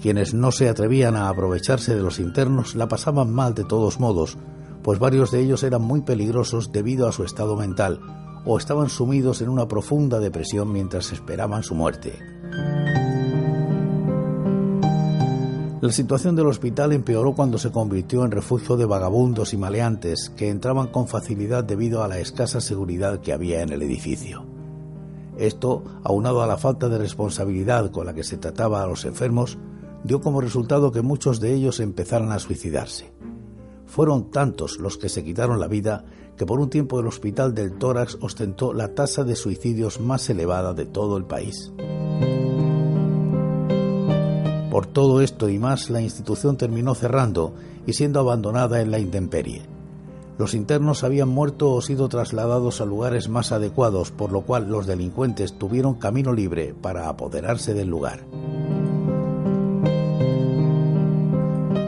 Quienes 0.00 0.34
no 0.34 0.50
se 0.50 0.68
atrevían 0.68 1.14
a 1.14 1.28
aprovecharse 1.28 1.94
de 1.94 2.02
los 2.02 2.18
internos 2.18 2.74
la 2.74 2.88
pasaban 2.88 3.32
mal 3.32 3.54
de 3.54 3.62
todos 3.62 4.00
modos, 4.00 4.36
pues 4.82 4.98
varios 4.98 5.30
de 5.30 5.40
ellos 5.40 5.62
eran 5.62 5.82
muy 5.82 6.02
peligrosos 6.02 6.72
debido 6.72 7.08
a 7.08 7.12
su 7.12 7.24
estado 7.24 7.56
mental 7.56 8.00
o 8.44 8.58
estaban 8.58 8.88
sumidos 8.88 9.40
en 9.40 9.48
una 9.48 9.68
profunda 9.68 10.18
depresión 10.18 10.72
mientras 10.72 11.12
esperaban 11.12 11.62
su 11.62 11.74
muerte. 11.74 12.18
La 15.80 15.90
situación 15.90 16.36
del 16.36 16.46
hospital 16.46 16.92
empeoró 16.92 17.34
cuando 17.34 17.58
se 17.58 17.72
convirtió 17.72 18.24
en 18.24 18.30
refugio 18.30 18.76
de 18.76 18.86
vagabundos 18.86 19.52
y 19.52 19.56
maleantes 19.56 20.30
que 20.36 20.48
entraban 20.48 20.88
con 20.88 21.08
facilidad 21.08 21.64
debido 21.64 22.04
a 22.04 22.08
la 22.08 22.20
escasa 22.20 22.60
seguridad 22.60 23.20
que 23.20 23.32
había 23.32 23.62
en 23.62 23.70
el 23.70 23.82
edificio. 23.82 24.44
Esto, 25.36 25.82
aunado 26.04 26.40
a 26.40 26.46
la 26.46 26.56
falta 26.56 26.88
de 26.88 26.98
responsabilidad 26.98 27.90
con 27.90 28.06
la 28.06 28.14
que 28.14 28.22
se 28.22 28.36
trataba 28.36 28.82
a 28.82 28.86
los 28.86 29.04
enfermos, 29.04 29.58
dio 30.04 30.20
como 30.20 30.40
resultado 30.40 30.92
que 30.92 31.02
muchos 31.02 31.40
de 31.40 31.52
ellos 31.52 31.80
empezaran 31.80 32.30
a 32.30 32.38
suicidarse. 32.38 33.12
Fueron 33.92 34.30
tantos 34.30 34.78
los 34.78 34.96
que 34.96 35.10
se 35.10 35.22
quitaron 35.22 35.60
la 35.60 35.68
vida 35.68 36.06
que 36.38 36.46
por 36.46 36.60
un 36.60 36.70
tiempo 36.70 36.98
el 36.98 37.06
Hospital 37.06 37.54
del 37.54 37.74
Tórax 37.74 38.16
ostentó 38.22 38.72
la 38.72 38.94
tasa 38.94 39.22
de 39.22 39.36
suicidios 39.36 40.00
más 40.00 40.30
elevada 40.30 40.72
de 40.72 40.86
todo 40.86 41.18
el 41.18 41.24
país. 41.24 41.70
Por 44.70 44.86
todo 44.86 45.20
esto 45.20 45.50
y 45.50 45.58
más, 45.58 45.90
la 45.90 46.00
institución 46.00 46.56
terminó 46.56 46.94
cerrando 46.94 47.52
y 47.86 47.92
siendo 47.92 48.18
abandonada 48.18 48.80
en 48.80 48.90
la 48.90 48.98
intemperie. 48.98 49.60
Los 50.38 50.54
internos 50.54 51.04
habían 51.04 51.28
muerto 51.28 51.70
o 51.70 51.82
sido 51.82 52.08
trasladados 52.08 52.80
a 52.80 52.86
lugares 52.86 53.28
más 53.28 53.52
adecuados, 53.52 54.10
por 54.10 54.32
lo 54.32 54.40
cual 54.40 54.70
los 54.70 54.86
delincuentes 54.86 55.58
tuvieron 55.58 55.96
camino 55.96 56.32
libre 56.32 56.74
para 56.80 57.10
apoderarse 57.10 57.74
del 57.74 57.88
lugar. 57.88 58.20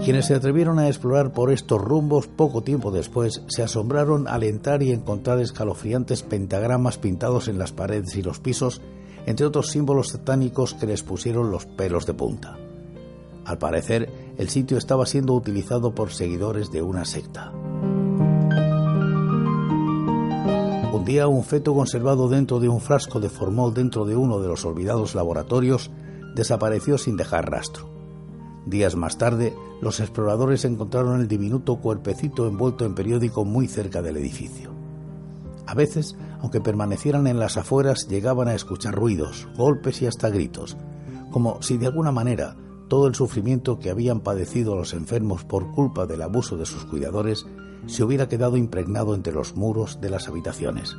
Quienes 0.04 0.26
se 0.26 0.34
atrevieron 0.34 0.78
a 0.78 0.88
explorar 0.88 1.32
por 1.32 1.50
estos 1.50 1.80
rumbos 1.80 2.26
poco 2.26 2.62
tiempo 2.62 2.90
después 2.90 3.42
se 3.46 3.62
asombraron 3.62 4.28
al 4.28 4.42
entrar 4.42 4.82
y 4.82 4.92
encontrar 4.92 5.40
escalofriantes 5.40 6.22
pentagramas 6.22 6.98
pintados 6.98 7.48
en 7.48 7.58
las 7.58 7.72
paredes 7.72 8.14
y 8.14 8.22
los 8.22 8.38
pisos, 8.38 8.82
entre 9.24 9.46
otros 9.46 9.70
símbolos 9.70 10.10
satánicos 10.10 10.74
que 10.74 10.84
les 10.84 11.02
pusieron 11.02 11.50
los 11.50 11.64
pelos 11.64 12.04
de 12.04 12.12
punta. 12.12 12.58
Al 13.46 13.56
parecer, 13.56 14.34
el 14.36 14.50
sitio 14.50 14.76
estaba 14.76 15.06
siendo 15.06 15.32
utilizado 15.32 15.94
por 15.94 16.12
seguidores 16.12 16.70
de 16.70 16.82
una 16.82 17.06
secta. 17.06 17.50
Un 20.92 21.04
día 21.06 21.28
un 21.28 21.44
feto 21.44 21.72
conservado 21.72 22.28
dentro 22.28 22.60
de 22.60 22.68
un 22.68 22.82
frasco 22.82 23.20
de 23.20 23.30
formol 23.30 23.72
dentro 23.72 24.04
de 24.04 24.16
uno 24.16 24.38
de 24.38 24.48
los 24.48 24.66
olvidados 24.66 25.14
laboratorios 25.14 25.90
desapareció 26.34 26.98
sin 26.98 27.16
dejar 27.16 27.50
rastro. 27.50 27.93
Días 28.66 28.96
más 28.96 29.18
tarde, 29.18 29.54
los 29.80 30.00
exploradores 30.00 30.64
encontraron 30.64 31.20
el 31.20 31.28
diminuto 31.28 31.76
cuerpecito 31.76 32.46
envuelto 32.46 32.86
en 32.86 32.94
periódico 32.94 33.44
muy 33.44 33.68
cerca 33.68 34.00
del 34.00 34.16
edificio. 34.16 34.72
A 35.66 35.74
veces, 35.74 36.16
aunque 36.40 36.60
permanecieran 36.60 37.26
en 37.26 37.38
las 37.38 37.56
afueras, 37.56 38.08
llegaban 38.08 38.48
a 38.48 38.54
escuchar 38.54 38.94
ruidos, 38.94 39.48
golpes 39.56 40.00
y 40.02 40.06
hasta 40.06 40.30
gritos, 40.30 40.76
como 41.30 41.60
si 41.62 41.76
de 41.76 41.86
alguna 41.86 42.12
manera 42.12 42.56
todo 42.88 43.06
el 43.06 43.14
sufrimiento 43.14 43.78
que 43.78 43.90
habían 43.90 44.20
padecido 44.20 44.76
los 44.76 44.92
enfermos 44.92 45.44
por 45.44 45.72
culpa 45.72 46.06
del 46.06 46.22
abuso 46.22 46.56
de 46.56 46.66
sus 46.66 46.84
cuidadores 46.84 47.46
se 47.86 48.04
hubiera 48.04 48.28
quedado 48.28 48.56
impregnado 48.56 49.14
entre 49.14 49.32
los 49.32 49.56
muros 49.56 50.00
de 50.00 50.10
las 50.10 50.28
habitaciones. 50.28 50.96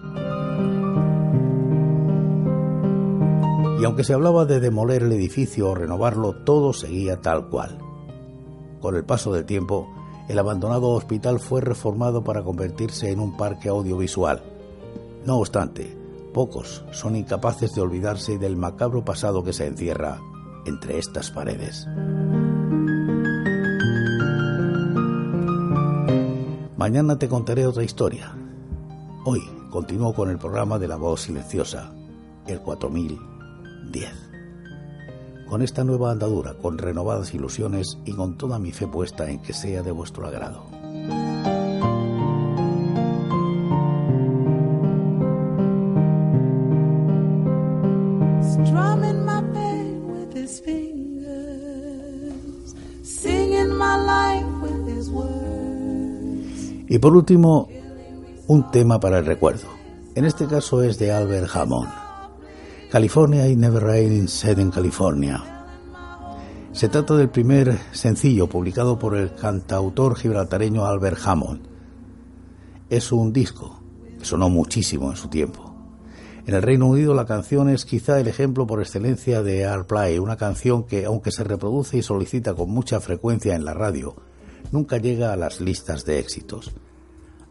Y 3.79 3.83
aunque 3.83 4.03
se 4.03 4.13
hablaba 4.13 4.45
de 4.45 4.59
demoler 4.59 5.03
el 5.03 5.11
edificio 5.11 5.69
o 5.69 5.75
renovarlo, 5.75 6.33
todo 6.43 6.71
seguía 6.71 7.21
tal 7.21 7.49
cual. 7.49 7.77
Con 8.79 8.95
el 8.95 9.03
paso 9.03 9.33
del 9.33 9.45
tiempo, 9.45 9.87
el 10.29 10.39
abandonado 10.39 10.89
hospital 10.89 11.39
fue 11.39 11.61
reformado 11.61 12.23
para 12.23 12.43
convertirse 12.43 13.11
en 13.11 13.19
un 13.19 13.35
parque 13.35 13.69
audiovisual. 13.69 14.41
No 15.25 15.37
obstante, 15.37 15.97
pocos 16.33 16.85
son 16.91 17.15
incapaces 17.15 17.73
de 17.75 17.81
olvidarse 17.81 18.37
del 18.37 18.55
macabro 18.55 19.03
pasado 19.03 19.43
que 19.43 19.53
se 19.53 19.67
encierra 19.67 20.19
entre 20.65 20.97
estas 20.97 21.31
paredes. 21.31 21.87
Mañana 26.77 27.17
te 27.17 27.27
contaré 27.27 27.65
otra 27.65 27.83
historia. 27.83 28.35
Hoy 29.25 29.41
continúo 29.71 30.13
con 30.13 30.29
el 30.29 30.37
programa 30.37 30.77
de 30.77 30.87
la 30.87 30.97
voz 30.97 31.21
silenciosa, 31.21 31.91
el 32.47 32.61
4010. 33.91 35.45
Con 35.47 35.61
esta 35.61 35.83
nueva 35.83 36.11
andadura, 36.11 36.55
con 36.55 36.77
renovadas 36.77 37.33
ilusiones 37.33 37.97
y 38.05 38.13
con 38.13 38.37
toda 38.37 38.59
mi 38.59 38.71
fe 38.71 38.87
puesta 38.87 39.29
en 39.29 39.41
que 39.41 39.53
sea 39.53 39.83
de 39.83 39.91
vuestro 39.91 40.27
agrado. 40.27 40.65
Y 56.87 56.99
por 56.99 57.13
último, 57.13 57.67
un 58.47 58.71
tema 58.71 58.99
para 59.01 59.19
el 59.19 59.25
recuerdo. 59.25 59.67
En 60.15 60.23
este 60.23 60.47
caso 60.47 60.81
es 60.81 60.97
de 60.97 61.11
Albert 61.11 61.49
Hammond. 61.53 62.04
California 62.95 63.45
y 63.49 63.57
Never 63.57 63.83
Rain 63.83 64.29
Said 64.29 64.57
in 64.57 64.71
California. 64.71 65.43
Se 66.71 66.87
trata 66.87 67.17
del 67.17 67.27
primer 67.27 67.77
sencillo 67.91 68.47
publicado 68.47 68.97
por 68.97 69.17
el 69.17 69.35
cantautor 69.35 70.15
gibraltareño 70.15 70.85
Albert 70.85 71.17
Hammond. 71.25 71.67
Es 72.89 73.11
un 73.11 73.33
disco 73.33 73.81
que 74.17 74.23
sonó 74.23 74.47
muchísimo 74.47 75.11
en 75.11 75.17
su 75.17 75.27
tiempo. 75.27 75.75
En 76.47 76.55
el 76.55 76.61
Reino 76.61 76.87
Unido 76.87 77.13
la 77.13 77.25
canción 77.25 77.67
es 77.67 77.83
quizá 77.83 78.17
el 78.17 78.29
ejemplo 78.29 78.65
por 78.65 78.79
excelencia 78.79 79.43
de 79.43 79.65
Airplay, 79.65 80.17
una 80.17 80.37
canción 80.37 80.85
que, 80.85 81.03
aunque 81.03 81.33
se 81.33 81.43
reproduce 81.43 81.97
y 81.97 82.01
solicita 82.01 82.53
con 82.53 82.69
mucha 82.69 83.01
frecuencia 83.01 83.55
en 83.55 83.65
la 83.65 83.73
radio, 83.73 84.15
nunca 84.71 84.99
llega 84.99 85.33
a 85.33 85.35
las 85.35 85.59
listas 85.59 86.05
de 86.05 86.19
éxitos. 86.19 86.71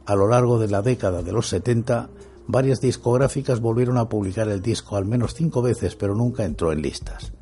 A 0.06 0.14
lo 0.14 0.26
largo 0.26 0.58
de 0.58 0.68
la 0.68 0.80
década 0.80 1.22
de 1.22 1.32
los 1.32 1.48
70, 1.48 2.08
varias 2.46 2.80
discográficas 2.80 3.60
volvieron 3.60 3.98
a 3.98 4.08
publicar 4.08 4.48
el 4.48 4.62
disco 4.62 4.96
al 4.96 5.04
menos 5.04 5.34
cinco 5.34 5.62
veces, 5.62 5.96
pero 5.96 6.14
nunca 6.14 6.44
entró 6.44 6.72
en 6.72 6.82
listas. 6.82 7.32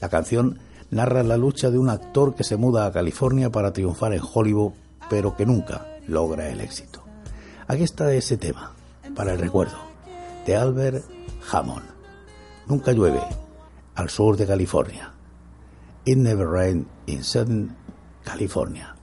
La 0.00 0.08
canción 0.08 0.58
narra 0.90 1.22
la 1.22 1.36
lucha 1.36 1.70
de 1.70 1.78
un 1.78 1.88
actor 1.88 2.34
que 2.34 2.44
se 2.44 2.56
muda 2.56 2.86
a 2.86 2.92
California 2.92 3.50
para 3.50 3.72
triunfar 3.72 4.12
en 4.12 4.22
Hollywood, 4.22 4.72
pero 5.08 5.36
que 5.36 5.46
nunca 5.46 5.86
logra 6.06 6.48
el 6.50 6.60
éxito. 6.60 7.02
Aquí 7.66 7.82
está 7.82 8.12
ese 8.12 8.36
tema, 8.36 8.72
para 9.14 9.32
el 9.32 9.38
recuerdo, 9.38 9.78
de 10.46 10.56
Albert 10.56 11.04
Hammond. 11.50 11.86
Nunca 12.66 12.92
llueve 12.92 13.22
al 13.94 14.10
sur 14.10 14.36
de 14.36 14.46
California. 14.46 15.12
It 16.04 16.18
never 16.18 16.48
rain 16.48 16.86
in 17.06 17.22
Southern 17.22 17.76
California. 18.24 18.96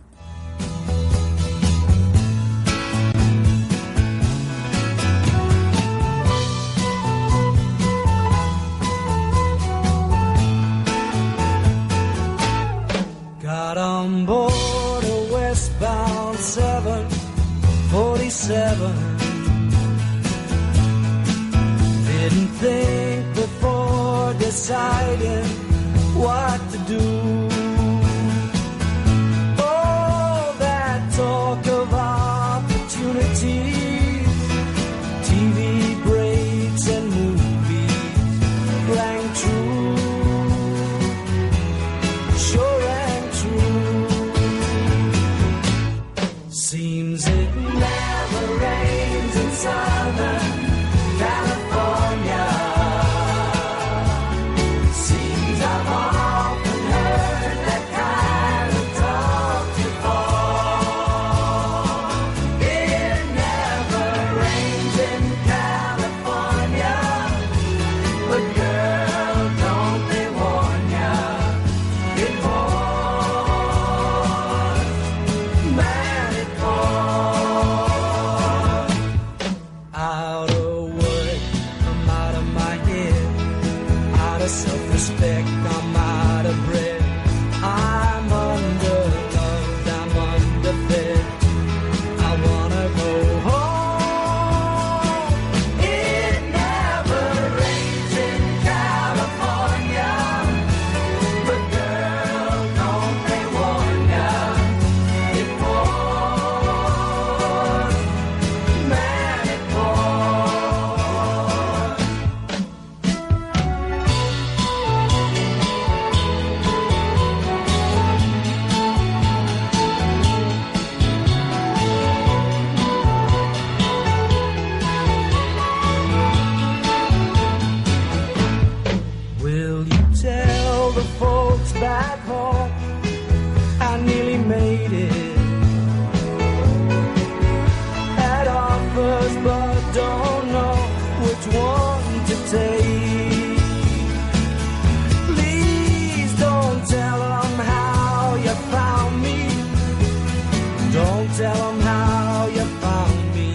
Don't 150.92 151.30
tell 151.36 151.54
them 151.54 151.80
how 151.82 152.48
you 152.48 152.66
found 152.82 153.36
me. 153.36 153.50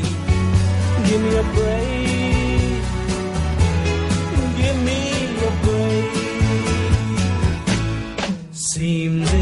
Give 1.07 1.21
me 1.21 1.37
a 1.37 1.43
break. 1.59 2.83
Give 4.57 4.79
me 4.89 5.01
a 5.49 5.51
break. 5.65 6.13
Seems 8.53 9.34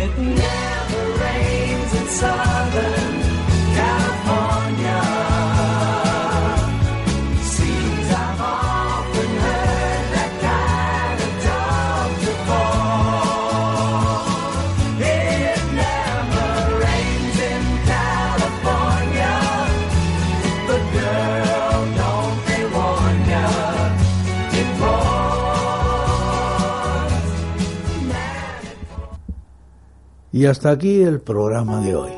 Y 30.43 30.47
hasta 30.47 30.72
aquí 30.72 31.01
el 31.03 31.20
programa 31.20 31.78
de 31.82 31.95
hoy. 31.95 32.11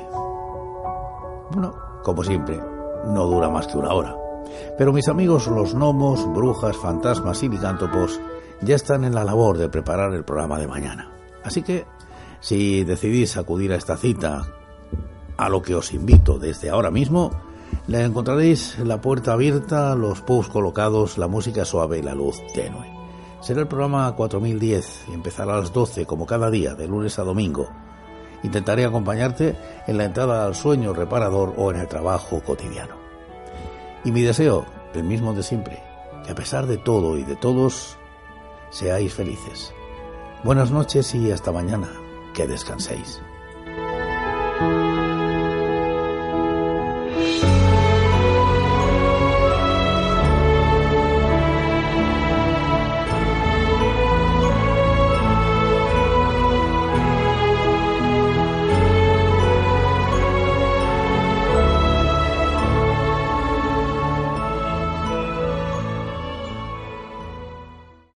Bueno, 1.50 1.74
como 2.02 2.24
siempre, 2.24 2.58
no 3.04 3.26
dura 3.26 3.50
más 3.50 3.66
que 3.66 3.76
una 3.76 3.92
hora. 3.92 4.16
Pero 4.78 4.94
mis 4.94 5.08
amigos 5.08 5.46
los 5.46 5.74
gnomos, 5.74 6.26
brujas, 6.32 6.74
fantasmas 6.74 7.42
y 7.42 7.50
licántropos 7.50 8.18
ya 8.62 8.76
están 8.76 9.04
en 9.04 9.14
la 9.14 9.24
labor 9.24 9.58
de 9.58 9.68
preparar 9.68 10.14
el 10.14 10.24
programa 10.24 10.58
de 10.58 10.66
mañana. 10.66 11.12
Así 11.42 11.60
que, 11.60 11.84
si 12.40 12.82
decidís 12.84 13.36
acudir 13.36 13.74
a 13.74 13.76
esta 13.76 13.98
cita, 13.98 14.46
a 15.36 15.48
lo 15.50 15.60
que 15.60 15.74
os 15.74 15.92
invito 15.92 16.38
desde 16.38 16.70
ahora 16.70 16.90
mismo, 16.90 17.30
le 17.88 18.04
encontraréis 18.04 18.78
la 18.78 19.02
puerta 19.02 19.34
abierta, 19.34 19.94
los 19.96 20.22
pubs 20.22 20.48
colocados, 20.48 21.18
la 21.18 21.28
música 21.28 21.66
suave 21.66 21.98
y 21.98 22.02
la 22.02 22.14
luz 22.14 22.40
tenue. 22.54 22.90
Será 23.42 23.60
el 23.60 23.68
programa 23.68 24.10
4010 24.16 25.08
y 25.10 25.12
empezará 25.12 25.56
a 25.56 25.58
las 25.58 25.74
12 25.74 26.06
como 26.06 26.24
cada 26.24 26.48
día, 26.48 26.74
de 26.74 26.88
lunes 26.88 27.18
a 27.18 27.22
domingo, 27.22 27.68
Intentaré 28.44 28.84
acompañarte 28.84 29.56
en 29.86 29.98
la 29.98 30.04
entrada 30.04 30.44
al 30.44 30.54
sueño 30.54 30.92
reparador 30.92 31.54
o 31.56 31.72
en 31.72 31.78
el 31.80 31.88
trabajo 31.88 32.40
cotidiano. 32.40 32.94
Y 34.04 34.12
mi 34.12 34.20
deseo, 34.22 34.66
el 34.94 35.02
mismo 35.02 35.32
de 35.32 35.42
siempre, 35.42 35.82
que 36.24 36.32
a 36.32 36.34
pesar 36.34 36.66
de 36.66 36.76
todo 36.76 37.16
y 37.16 37.24
de 37.24 37.36
todos, 37.36 37.96
seáis 38.70 39.14
felices. 39.14 39.72
Buenas 40.44 40.70
noches 40.70 41.14
y 41.14 41.32
hasta 41.32 41.50
mañana. 41.52 41.88
Que 42.34 42.46
descanséis. 42.46 43.22